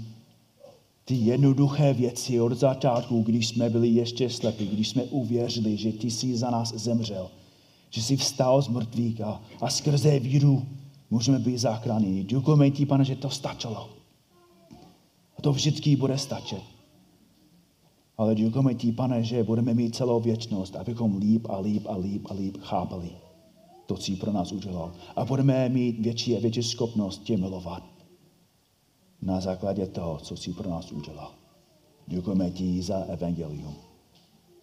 ty 1.05 1.15
jednoduché 1.15 1.93
věci 1.93 2.41
od 2.41 2.53
začátku, 2.53 3.21
když 3.21 3.47
jsme 3.47 3.69
byli 3.69 3.87
ještě 3.87 4.29
slepí, 4.29 4.67
když 4.67 4.89
jsme 4.89 5.03
uvěřili, 5.03 5.77
že 5.77 5.91
ty 5.91 6.11
jsi 6.11 6.37
za 6.37 6.49
nás 6.49 6.73
zemřel, 6.73 7.29
že 7.89 8.03
jsi 8.03 8.17
vstal 8.17 8.61
z 8.61 8.67
mrtvých 8.67 9.21
a, 9.21 9.41
a 9.61 9.69
skrze 9.69 10.19
víru 10.19 10.65
můžeme 11.09 11.39
být 11.39 11.57
záchráněni. 11.57 12.23
Děkujeme 12.23 12.71
ti, 12.71 12.85
pane, 12.85 13.05
že 13.05 13.15
to 13.15 13.29
stačilo. 13.29 13.89
A 15.37 15.41
to 15.41 15.53
vždycky 15.53 15.95
bude 15.95 16.17
stačit. 16.17 16.61
Ale 18.17 18.35
děkujeme 18.35 18.73
ti, 18.73 18.91
pane, 18.91 19.23
že 19.23 19.43
budeme 19.43 19.73
mít 19.73 19.95
celou 19.95 20.19
věčnost, 20.19 20.75
abychom 20.75 21.17
líp 21.17 21.47
a 21.49 21.59
líp 21.59 21.85
a 21.89 21.97
líp 21.97 22.27
a 22.29 22.33
líp 22.33 22.57
chápali 22.61 23.09
to, 23.85 23.97
co 23.97 24.15
pro 24.15 24.31
nás 24.31 24.51
udělal. 24.51 24.93
A 25.15 25.25
budeme 25.25 25.69
mít 25.69 25.99
větší 25.99 26.37
a 26.37 26.39
větší 26.39 26.63
schopnost 26.63 27.23
tě 27.23 27.37
milovat 27.37 27.92
na 29.25 29.39
základě 29.39 29.87
toho, 29.87 30.17
co 30.17 30.37
jsi 30.37 30.53
pro 30.53 30.69
nás 30.69 30.91
udělal. 30.91 31.31
Děkujeme 32.07 32.51
ti 32.51 32.81
za 32.81 32.97
evangelium. 32.97 33.75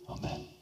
Amen. 0.06 0.59